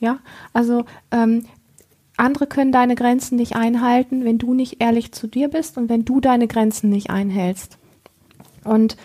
Ja, 0.00 0.18
also 0.52 0.84
ähm, 1.10 1.44
andere 2.16 2.46
können 2.46 2.72
deine 2.72 2.96
Grenzen 2.96 3.36
nicht 3.36 3.54
einhalten, 3.54 4.24
wenn 4.24 4.38
du 4.38 4.54
nicht 4.54 4.82
ehrlich 4.82 5.12
zu 5.12 5.28
dir 5.28 5.48
bist 5.48 5.78
und 5.78 5.88
wenn 5.88 6.04
du 6.04 6.20
deine 6.20 6.48
Grenzen 6.48 6.90
nicht 6.90 7.10
einhältst. 7.10 7.78
Und 8.64 8.96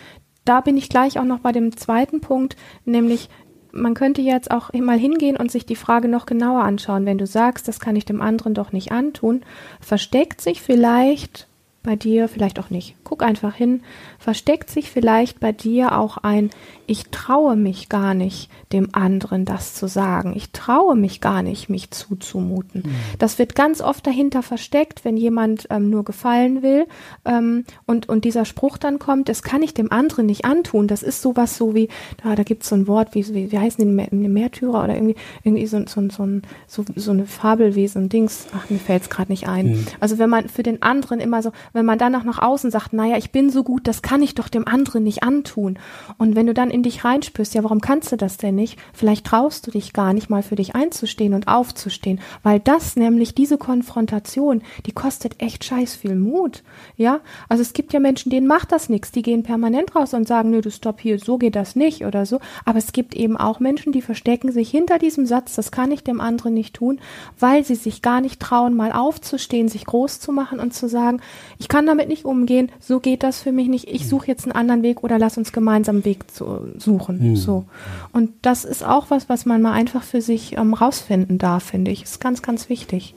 da 0.44 0.60
bin 0.60 0.76
ich 0.76 0.88
gleich 0.88 1.18
auch 1.18 1.24
noch 1.24 1.38
bei 1.38 1.52
dem 1.52 1.76
zweiten 1.76 2.20
Punkt, 2.20 2.56
nämlich 2.84 3.30
man 3.74 3.94
könnte 3.94 4.22
jetzt 4.22 4.50
auch 4.50 4.72
mal 4.72 4.98
hingehen 4.98 5.36
und 5.36 5.50
sich 5.50 5.66
die 5.66 5.76
Frage 5.76 6.08
noch 6.08 6.26
genauer 6.26 6.62
anschauen. 6.62 7.06
Wenn 7.06 7.18
du 7.18 7.26
sagst, 7.26 7.68
das 7.68 7.80
kann 7.80 7.96
ich 7.96 8.04
dem 8.04 8.20
anderen 8.20 8.54
doch 8.54 8.72
nicht 8.72 8.92
antun, 8.92 9.42
versteckt 9.80 10.40
sich 10.40 10.62
vielleicht 10.62 11.48
bei 11.82 11.96
dir, 11.96 12.28
vielleicht 12.28 12.58
auch 12.58 12.70
nicht. 12.70 12.96
Guck 13.04 13.22
einfach 13.22 13.54
hin, 13.54 13.82
versteckt 14.18 14.70
sich 14.70 14.90
vielleicht 14.90 15.38
bei 15.38 15.52
dir 15.52 15.98
auch 15.98 16.16
ein, 16.18 16.50
ich 16.86 17.04
traue 17.10 17.56
mich 17.56 17.88
gar 17.88 18.14
nicht, 18.14 18.50
dem 18.72 18.88
anderen 18.92 19.44
das 19.44 19.74
zu 19.74 19.86
sagen. 19.86 20.34
Ich 20.36 20.50
traue 20.50 20.96
mich 20.96 21.20
gar 21.20 21.42
nicht, 21.42 21.68
mich 21.68 21.90
zuzumuten. 21.90 22.82
Mhm. 22.84 22.94
Das 23.18 23.38
wird 23.38 23.54
ganz 23.54 23.80
oft 23.80 24.06
dahinter 24.06 24.42
versteckt, 24.42 25.04
wenn 25.04 25.16
jemand 25.16 25.66
ähm, 25.70 25.90
nur 25.90 26.04
gefallen 26.04 26.62
will 26.62 26.86
ähm, 27.24 27.64
und, 27.86 28.08
und 28.08 28.24
dieser 28.24 28.44
Spruch 28.44 28.78
dann 28.78 28.98
kommt, 28.98 29.28
das 29.28 29.42
kann 29.42 29.62
ich 29.62 29.74
dem 29.74 29.92
anderen 29.92 30.26
nicht 30.26 30.44
antun. 30.44 30.88
Das 30.88 31.02
ist 31.02 31.22
sowas 31.22 31.56
so 31.56 31.74
wie, 31.74 31.88
da, 32.22 32.34
da 32.34 32.42
gibt 32.42 32.62
es 32.64 32.68
so 32.68 32.76
ein 32.76 32.86
Wort, 32.86 33.14
wie, 33.14 33.26
wie, 33.34 33.52
wie 33.52 33.58
heißen 33.58 33.84
die, 33.84 34.08
eine 34.10 34.28
Märtyrer 34.28 34.84
oder 34.84 34.94
irgendwie, 34.94 35.16
irgendwie 35.42 35.66
so, 35.66 35.84
so, 35.86 36.08
so, 36.10 36.26
so, 36.66 36.84
so 36.94 37.10
eine 37.10 37.26
Fabel 37.26 37.74
wie 37.74 37.88
so 37.88 37.98
ein 37.98 38.08
Dings, 38.08 38.46
ach, 38.54 38.68
mir 38.70 38.78
fällt 38.78 39.02
es 39.02 39.10
gerade 39.10 39.32
nicht 39.32 39.48
ein. 39.48 39.68
Mhm. 39.68 39.86
Also 40.00 40.18
wenn 40.18 40.30
man 40.30 40.48
für 40.48 40.62
den 40.62 40.82
anderen 40.82 41.20
immer 41.20 41.42
so, 41.42 41.52
wenn 41.72 41.86
man 41.86 41.98
dann 41.98 42.14
auch 42.14 42.24
nach 42.24 42.40
außen 42.40 42.70
sagt, 42.70 42.92
naja, 42.92 43.16
ich 43.16 43.30
bin 43.30 43.50
so 43.50 43.62
gut, 43.62 43.86
das 43.86 44.02
kann 44.02 44.22
ich 44.22 44.34
doch 44.34 44.48
dem 44.48 44.66
anderen 44.66 45.04
nicht 45.04 45.22
antun. 45.22 45.78
Und 46.18 46.36
wenn 46.36 46.46
du 46.46 46.54
dann 46.54 46.70
in 46.74 46.82
dich 46.82 47.04
reinspürst, 47.04 47.54
ja, 47.54 47.62
warum 47.62 47.80
kannst 47.80 48.10
du 48.10 48.16
das 48.16 48.36
denn 48.36 48.56
nicht? 48.56 48.78
Vielleicht 48.92 49.24
traust 49.24 49.66
du 49.66 49.70
dich 49.70 49.92
gar 49.92 50.12
nicht 50.12 50.28
mal 50.28 50.42
für 50.42 50.56
dich 50.56 50.74
einzustehen 50.74 51.32
und 51.32 51.46
aufzustehen, 51.46 52.20
weil 52.42 52.58
das 52.58 52.96
nämlich 52.96 53.34
diese 53.34 53.58
Konfrontation, 53.58 54.62
die 54.84 54.92
kostet 54.92 55.40
echt 55.40 55.64
scheiß 55.64 55.94
viel 55.94 56.16
Mut. 56.16 56.62
Ja, 56.96 57.20
also 57.48 57.62
es 57.62 57.72
gibt 57.72 57.92
ja 57.92 58.00
Menschen, 58.00 58.30
denen 58.30 58.48
macht 58.48 58.72
das 58.72 58.88
nichts, 58.88 59.12
die 59.12 59.22
gehen 59.22 59.44
permanent 59.44 59.94
raus 59.94 60.14
und 60.14 60.26
sagen, 60.26 60.50
nö, 60.50 60.60
du 60.60 60.70
stopp 60.70 61.00
hier, 61.00 61.18
so 61.18 61.38
geht 61.38 61.54
das 61.54 61.76
nicht 61.76 62.04
oder 62.04 62.26
so. 62.26 62.40
Aber 62.64 62.78
es 62.78 62.92
gibt 62.92 63.14
eben 63.14 63.36
auch 63.36 63.60
Menschen, 63.60 63.92
die 63.92 64.02
verstecken 64.02 64.50
sich 64.50 64.68
hinter 64.68 64.98
diesem 64.98 65.26
Satz, 65.26 65.54
das 65.54 65.70
kann 65.70 65.92
ich 65.92 66.02
dem 66.02 66.20
anderen 66.20 66.54
nicht 66.54 66.74
tun, 66.74 67.00
weil 67.38 67.64
sie 67.64 67.76
sich 67.76 68.02
gar 68.02 68.20
nicht 68.20 68.40
trauen, 68.40 68.74
mal 68.74 68.90
aufzustehen, 68.90 69.68
sich 69.68 69.86
groß 69.86 70.18
zu 70.18 70.32
machen 70.32 70.58
und 70.58 70.74
zu 70.74 70.88
sagen, 70.88 71.20
ich 71.58 71.68
kann 71.68 71.86
damit 71.86 72.08
nicht 72.08 72.24
umgehen, 72.24 72.72
so 72.80 72.98
geht 72.98 73.22
das 73.22 73.40
für 73.40 73.52
mich 73.52 73.68
nicht, 73.68 73.88
ich 73.88 74.08
suche 74.08 74.26
jetzt 74.26 74.44
einen 74.44 74.52
anderen 74.52 74.82
Weg 74.82 75.04
oder 75.04 75.18
lass 75.18 75.38
uns 75.38 75.52
gemeinsam 75.52 75.96
einen 75.96 76.04
Weg 76.04 76.30
zu, 76.30 76.63
suchen. 76.78 77.30
Mhm. 77.30 77.36
So. 77.36 77.64
Und 78.12 78.30
das 78.42 78.64
ist 78.64 78.84
auch 78.84 79.10
was, 79.10 79.28
was 79.28 79.46
man 79.46 79.62
mal 79.62 79.72
einfach 79.72 80.02
für 80.02 80.20
sich 80.20 80.56
ähm, 80.56 80.74
rausfinden 80.74 81.38
darf, 81.38 81.64
finde 81.64 81.90
ich. 81.90 82.02
Ist 82.02 82.20
ganz, 82.20 82.42
ganz 82.42 82.68
wichtig. 82.68 83.14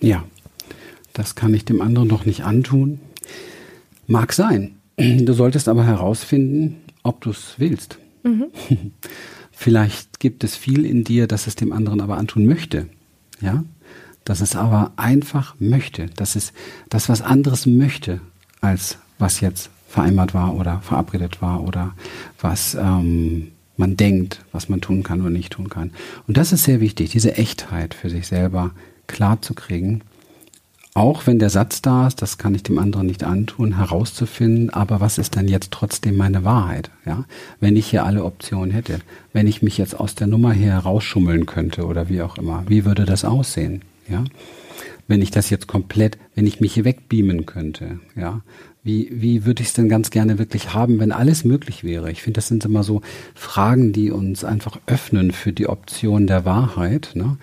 Ja, 0.00 0.24
das 1.12 1.34
kann 1.34 1.54
ich 1.54 1.64
dem 1.64 1.80
anderen 1.80 2.08
doch 2.08 2.26
nicht 2.26 2.44
antun. 2.44 3.00
Mag 4.06 4.32
sein. 4.32 4.76
Du 4.96 5.32
solltest 5.32 5.68
aber 5.68 5.84
herausfinden, 5.84 6.76
ob 7.02 7.20
du 7.20 7.30
es 7.30 7.54
willst. 7.58 7.98
Mhm. 8.22 8.46
Vielleicht 9.50 10.20
gibt 10.20 10.44
es 10.44 10.56
viel 10.56 10.84
in 10.84 11.04
dir, 11.04 11.26
das 11.26 11.46
es 11.46 11.56
dem 11.56 11.72
anderen 11.72 12.00
aber 12.00 12.18
antun 12.18 12.46
möchte. 12.46 12.88
Ja? 13.40 13.64
Dass 14.24 14.40
es 14.40 14.56
aber 14.56 14.92
einfach 14.96 15.54
möchte. 15.58 16.06
Dass 16.16 16.36
es 16.36 16.52
das 16.90 17.08
was 17.08 17.22
anderes 17.22 17.64
möchte, 17.64 18.20
als 18.60 18.98
was 19.18 19.40
jetzt 19.40 19.70
vereinbart 19.86 20.34
war 20.34 20.54
oder 20.54 20.80
verabredet 20.80 21.40
war 21.40 21.62
oder 21.62 21.94
was 22.40 22.74
ähm, 22.74 23.52
man 23.76 23.96
denkt, 23.96 24.44
was 24.52 24.68
man 24.68 24.80
tun 24.80 25.02
kann 25.02 25.20
oder 25.20 25.30
nicht 25.30 25.52
tun 25.52 25.68
kann. 25.68 25.92
Und 26.26 26.36
das 26.36 26.52
ist 26.52 26.64
sehr 26.64 26.80
wichtig, 26.80 27.10
diese 27.10 27.36
Echtheit 27.36 27.94
für 27.94 28.10
sich 28.10 28.26
selber 28.26 28.72
klar 29.06 29.42
zu 29.42 29.54
kriegen. 29.54 30.02
Auch 30.94 31.26
wenn 31.26 31.38
der 31.38 31.50
Satz 31.50 31.82
da 31.82 32.06
ist, 32.06 32.22
das 32.22 32.38
kann 32.38 32.54
ich 32.54 32.62
dem 32.62 32.78
anderen 32.78 33.06
nicht 33.06 33.22
antun, 33.22 33.76
herauszufinden, 33.76 34.70
aber 34.70 34.98
was 34.98 35.18
ist 35.18 35.36
dann 35.36 35.46
jetzt 35.46 35.70
trotzdem 35.70 36.16
meine 36.16 36.42
Wahrheit? 36.42 36.90
Ja, 37.04 37.26
wenn 37.60 37.76
ich 37.76 37.88
hier 37.88 38.06
alle 38.06 38.24
Optionen 38.24 38.70
hätte, 38.70 39.00
wenn 39.34 39.46
ich 39.46 39.60
mich 39.60 39.76
jetzt 39.76 40.00
aus 40.00 40.14
der 40.14 40.26
Nummer 40.26 40.54
hier 40.54 40.72
herausschummeln 40.72 41.44
könnte 41.44 41.84
oder 41.84 42.08
wie 42.08 42.22
auch 42.22 42.38
immer, 42.38 42.64
wie 42.66 42.86
würde 42.86 43.04
das 43.04 43.26
aussehen? 43.26 43.82
Ja, 44.08 44.24
wenn 45.06 45.20
ich 45.20 45.30
das 45.30 45.50
jetzt 45.50 45.66
komplett, 45.66 46.16
wenn 46.34 46.46
ich 46.46 46.60
mich 46.60 46.72
hier 46.72 46.86
wegbeamen 46.86 47.44
könnte, 47.44 48.00
ja, 48.16 48.40
wie, 48.86 49.10
wie 49.10 49.44
würde 49.44 49.62
ich 49.62 49.68
es 49.68 49.74
denn 49.74 49.88
ganz 49.88 50.10
gerne 50.10 50.38
wirklich 50.38 50.72
haben, 50.72 51.00
wenn 51.00 51.10
alles 51.10 51.44
möglich 51.44 51.82
wäre? 51.82 52.10
Ich 52.12 52.22
finde, 52.22 52.38
das 52.38 52.46
sind 52.46 52.64
immer 52.64 52.84
so 52.84 53.02
Fragen, 53.34 53.92
die 53.92 54.12
uns 54.12 54.44
einfach 54.44 54.78
öffnen 54.86 55.32
für 55.32 55.52
die 55.52 55.68
Option 55.68 56.28
der 56.28 56.44
Wahrheit. 56.44 57.10
Ne? 57.14 57.36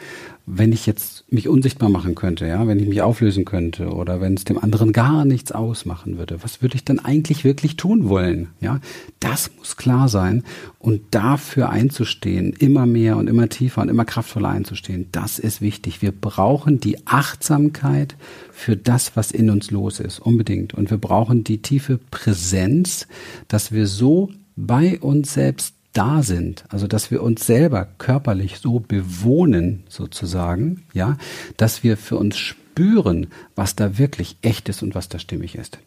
Wenn 0.45 0.73
ich 0.73 0.85
jetzt 0.85 1.23
mich 1.31 1.47
unsichtbar 1.47 1.87
machen 1.87 2.15
könnte, 2.15 2.45
ja, 2.45 2.67
wenn 2.67 2.79
ich 2.79 2.87
mich 2.87 3.01
auflösen 3.01 3.45
könnte 3.45 3.93
oder 3.93 4.19
wenn 4.19 4.33
es 4.33 4.43
dem 4.43 4.57
anderen 4.57 4.91
gar 4.91 5.23
nichts 5.23 5.53
ausmachen 5.53 6.17
würde, 6.17 6.43
was 6.43 6.61
würde 6.61 6.75
ich 6.75 6.83
dann 6.83 6.99
eigentlich 6.99 7.45
wirklich 7.45 7.77
tun 7.77 8.09
wollen? 8.09 8.49
Ja, 8.59 8.81
das 9.21 9.51
muss 9.57 9.77
klar 9.77 10.09
sein 10.09 10.43
und 10.79 11.01
dafür 11.11 11.69
einzustehen, 11.69 12.51
immer 12.51 12.85
mehr 12.85 13.15
und 13.15 13.27
immer 13.27 13.47
tiefer 13.47 13.81
und 13.81 13.89
immer 13.89 14.03
kraftvoller 14.03 14.49
einzustehen, 14.49 15.07
das 15.13 15.39
ist 15.39 15.61
wichtig. 15.61 16.01
Wir 16.01 16.11
brauchen 16.11 16.81
die 16.81 17.07
Achtsamkeit 17.07 18.17
für 18.51 18.75
das, 18.75 19.15
was 19.15 19.31
in 19.31 19.49
uns 19.49 19.71
los 19.71 20.01
ist, 20.01 20.19
unbedingt. 20.19 20.73
Und 20.73 20.91
wir 20.91 20.97
brauchen 20.97 21.45
die 21.45 21.61
tiefe 21.61 21.97
Präsenz, 22.11 23.07
dass 23.47 23.71
wir 23.71 23.87
so 23.87 24.29
bei 24.57 24.99
uns 24.99 25.33
selbst 25.33 25.73
da 25.93 26.23
sind, 26.23 26.65
also 26.69 26.87
dass 26.87 27.11
wir 27.11 27.23
uns 27.23 27.45
selber 27.45 27.87
körperlich 27.97 28.57
so 28.57 28.79
bewohnen 28.79 29.83
sozusagen, 29.87 30.83
ja, 30.93 31.17
dass 31.57 31.83
wir 31.83 31.97
für 31.97 32.17
uns 32.17 32.37
spüren, 32.37 33.27
was 33.55 33.75
da 33.75 33.97
wirklich 33.97 34.37
echt 34.41 34.69
ist 34.69 34.81
und 34.81 34.95
was 34.95 35.07
da 35.07 35.19
stimmig 35.19 35.55
ist. 35.55 35.77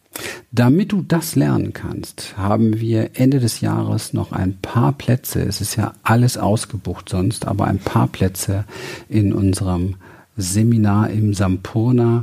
Damit 0.53 0.93
du 0.93 1.03
das 1.03 1.35
lernen 1.35 1.73
kannst, 1.73 2.37
haben 2.39 2.81
wir 2.81 3.11
Ende 3.15 3.41
des 3.41 3.61
Jahres 3.61 4.13
noch 4.13 4.33
ein 4.33 4.57
paar 4.63 4.93
Plätze, 4.93 5.43
es 5.43 5.61
ist 5.61 5.77
ja 5.77 5.93
alles 6.03 6.39
ausgebucht 6.39 7.09
sonst, 7.09 7.47
aber 7.47 7.67
ein 7.67 7.79
paar 7.79 8.07
Plätze 8.07 8.65
in 9.09 9.33
unserem 9.33 9.97
Seminar 10.37 11.11
im 11.11 11.35
Sampurna 11.35 12.23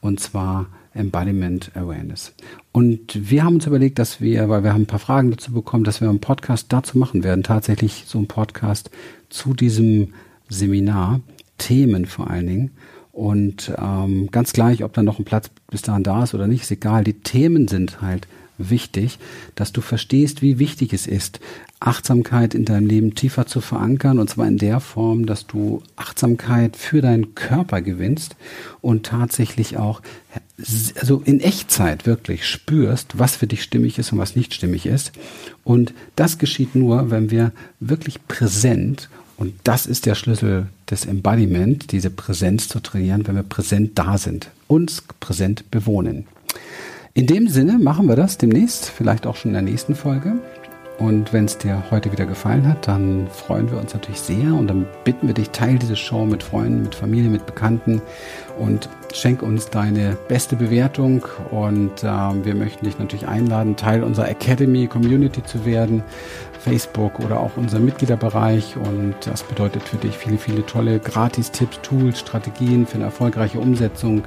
und 0.00 0.18
zwar 0.20 0.66
Embodiment 0.92 1.70
Awareness. 1.74 2.32
Und 2.72 3.30
wir 3.30 3.44
haben 3.44 3.56
uns 3.56 3.66
überlegt, 3.66 3.98
dass 3.98 4.20
wir, 4.20 4.48
weil 4.48 4.62
wir 4.62 4.72
haben 4.72 4.82
ein 4.82 4.86
paar 4.86 5.00
Fragen 5.00 5.30
dazu 5.30 5.52
bekommen, 5.52 5.84
dass 5.84 6.00
wir 6.00 6.08
einen 6.08 6.20
Podcast 6.20 6.66
dazu 6.72 6.98
machen 6.98 7.24
werden, 7.24 7.42
tatsächlich 7.42 8.04
so 8.06 8.18
einen 8.18 8.28
Podcast 8.28 8.90
zu 9.28 9.54
diesem 9.54 10.14
Seminar, 10.48 11.20
Themen 11.58 12.06
vor 12.06 12.30
allen 12.30 12.46
Dingen. 12.46 12.70
Und 13.12 13.72
ähm, 13.76 14.28
ganz 14.30 14.52
gleich, 14.52 14.84
ob 14.84 14.92
da 14.92 15.02
noch 15.02 15.18
ein 15.18 15.24
Platz 15.24 15.50
bis 15.70 15.82
dahin 15.82 16.04
da 16.04 16.22
ist 16.22 16.32
oder 16.32 16.46
nicht, 16.46 16.62
ist 16.62 16.70
egal. 16.70 17.02
Die 17.02 17.20
Themen 17.20 17.66
sind 17.66 18.00
halt 18.00 18.28
wichtig, 18.56 19.18
dass 19.54 19.72
du 19.72 19.80
verstehst, 19.80 20.42
wie 20.42 20.58
wichtig 20.58 20.92
es 20.92 21.06
ist, 21.06 21.40
Achtsamkeit 21.80 22.54
in 22.54 22.66
deinem 22.66 22.86
Leben 22.86 23.14
tiefer 23.14 23.46
zu 23.46 23.60
verankern 23.60 24.18
und 24.18 24.28
zwar 24.28 24.46
in 24.46 24.58
der 24.58 24.80
Form, 24.80 25.24
dass 25.24 25.46
du 25.46 25.82
Achtsamkeit 25.96 26.76
für 26.76 27.00
deinen 27.00 27.34
Körper 27.34 27.80
gewinnst 27.80 28.36
und 28.82 29.06
tatsächlich 29.06 29.78
auch 29.78 30.02
also 30.98 31.22
in 31.24 31.40
Echtzeit 31.40 32.06
wirklich 32.06 32.46
spürst, 32.46 33.18
was 33.18 33.36
für 33.36 33.46
dich 33.46 33.62
stimmig 33.62 33.98
ist 33.98 34.12
und 34.12 34.18
was 34.18 34.36
nicht 34.36 34.54
stimmig 34.54 34.86
ist. 34.86 35.12
Und 35.64 35.94
das 36.16 36.38
geschieht 36.38 36.74
nur, 36.74 37.10
wenn 37.10 37.30
wir 37.30 37.52
wirklich 37.80 38.26
präsent 38.26 39.08
und 39.40 39.54
das 39.64 39.86
ist 39.86 40.04
der 40.04 40.14
Schlüssel 40.14 40.66
des 40.90 41.06
Embodiment, 41.06 41.92
diese 41.92 42.10
Präsenz 42.10 42.68
zu 42.68 42.78
trainieren, 42.78 43.26
wenn 43.26 43.36
wir 43.36 43.42
präsent 43.42 43.92
da 43.98 44.18
sind, 44.18 44.50
uns 44.68 45.02
präsent 45.18 45.70
bewohnen. 45.70 46.26
In 47.14 47.26
dem 47.26 47.48
Sinne 47.48 47.78
machen 47.78 48.06
wir 48.06 48.16
das 48.16 48.36
demnächst, 48.36 48.90
vielleicht 48.90 49.26
auch 49.26 49.36
schon 49.36 49.50
in 49.50 49.54
der 49.54 49.62
nächsten 49.62 49.94
Folge. 49.94 50.34
Und 51.00 51.32
wenn 51.32 51.46
es 51.46 51.56
dir 51.56 51.82
heute 51.90 52.12
wieder 52.12 52.26
gefallen 52.26 52.68
hat, 52.68 52.86
dann 52.86 53.26
freuen 53.28 53.70
wir 53.70 53.78
uns 53.78 53.94
natürlich 53.94 54.20
sehr 54.20 54.54
und 54.54 54.68
dann 54.68 54.86
bitten 55.02 55.28
wir 55.28 55.34
dich, 55.34 55.48
teil 55.48 55.78
diese 55.78 55.96
Show 55.96 56.26
mit 56.26 56.42
Freunden, 56.42 56.82
mit 56.82 56.94
Familie, 56.94 57.30
mit 57.30 57.46
Bekannten 57.46 58.02
und 58.58 58.90
schenk 59.14 59.42
uns 59.42 59.70
deine 59.70 60.18
beste 60.28 60.56
Bewertung. 60.56 61.24
Und 61.50 62.04
äh, 62.04 62.06
wir 62.06 62.54
möchten 62.54 62.84
dich 62.84 62.98
natürlich 62.98 63.26
einladen, 63.26 63.76
Teil 63.76 64.04
unserer 64.04 64.28
Academy 64.28 64.88
Community 64.88 65.42
zu 65.42 65.64
werden, 65.64 66.02
Facebook 66.60 67.18
oder 67.20 67.40
auch 67.40 67.56
unser 67.56 67.78
Mitgliederbereich. 67.78 68.76
Und 68.76 69.14
das 69.24 69.42
bedeutet 69.42 69.82
für 69.82 69.96
dich 69.96 70.16
viele, 70.16 70.38
viele 70.38 70.64
tolle 70.66 70.98
Gratis-Tipps, 70.98 71.80
Tools, 71.82 72.20
Strategien 72.20 72.86
für 72.86 72.96
eine 72.96 73.04
erfolgreiche 73.04 73.58
Umsetzung 73.58 74.24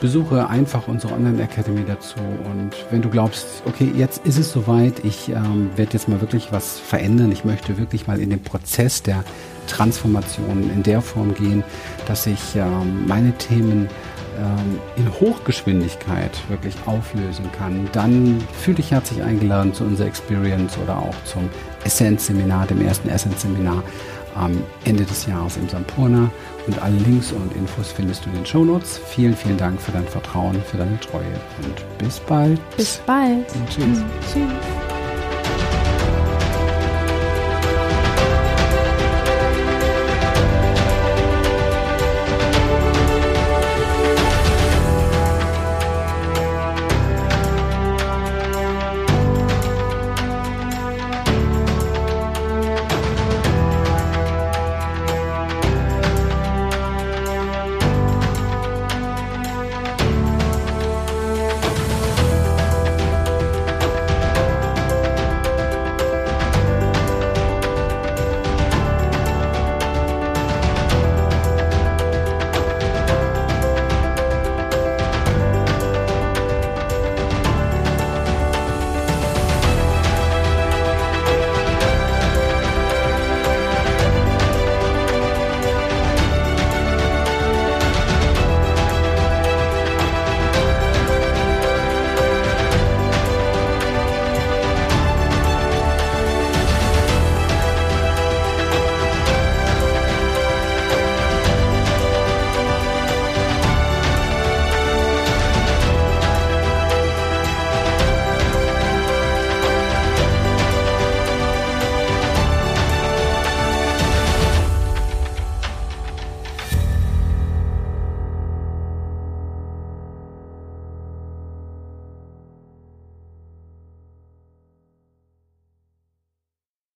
besuche 0.00 0.48
einfach 0.48 0.88
unsere 0.88 1.14
Online-Academy 1.14 1.84
dazu. 1.86 2.18
Und 2.18 2.72
wenn 2.90 3.02
du 3.02 3.08
glaubst, 3.08 3.62
okay, 3.64 3.90
jetzt 3.96 4.26
ist 4.26 4.38
es 4.38 4.52
soweit, 4.52 5.04
ich 5.04 5.28
ähm, 5.28 5.70
werde 5.76 5.92
jetzt 5.94 6.08
mal 6.08 6.20
wirklich 6.20 6.52
was 6.52 6.78
verändern, 6.78 7.32
ich 7.32 7.44
möchte 7.44 7.78
wirklich 7.78 8.06
mal 8.06 8.20
in 8.20 8.30
den 8.30 8.42
Prozess 8.42 9.02
der 9.02 9.24
Transformation 9.66 10.70
in 10.70 10.82
der 10.82 11.00
Form 11.00 11.34
gehen, 11.34 11.64
dass 12.06 12.26
ich 12.26 12.54
ähm, 12.54 13.06
meine 13.06 13.32
Themen 13.32 13.88
in 14.96 15.12
Hochgeschwindigkeit 15.20 16.30
wirklich 16.48 16.74
auflösen 16.86 17.50
kann, 17.52 17.88
dann 17.92 18.42
fühle 18.60 18.76
dich 18.76 18.90
herzlich 18.90 19.22
eingeladen 19.22 19.72
zu 19.74 19.84
unserer 19.84 20.08
Experience 20.08 20.76
oder 20.78 20.98
auch 20.98 21.14
zum 21.24 21.48
Essence-Seminar, 21.84 22.66
dem 22.66 22.84
ersten 22.84 23.08
Essence-Seminar 23.08 23.82
am 24.34 24.62
Ende 24.84 25.04
des 25.04 25.26
Jahres 25.26 25.56
im 25.56 25.68
Sampurna. 25.68 26.30
Und 26.66 26.82
alle 26.82 26.96
Links 26.96 27.32
und 27.32 27.54
Infos 27.54 27.92
findest 27.92 28.24
du 28.24 28.30
in 28.30 28.36
den 28.36 28.46
Show 28.46 28.64
Notes. 28.64 28.98
Vielen, 29.06 29.36
vielen 29.36 29.56
Dank 29.56 29.80
für 29.80 29.92
dein 29.92 30.06
Vertrauen, 30.06 30.60
für 30.62 30.78
deine 30.78 30.98
Treue 31.00 31.22
und 31.62 31.98
bis 31.98 32.20
bald. 32.20 32.58
Bis 32.76 33.00
bald. 33.06 33.44
Und 33.54 33.68
tschüss. 33.68 34.02
Tschüss. 34.32 34.83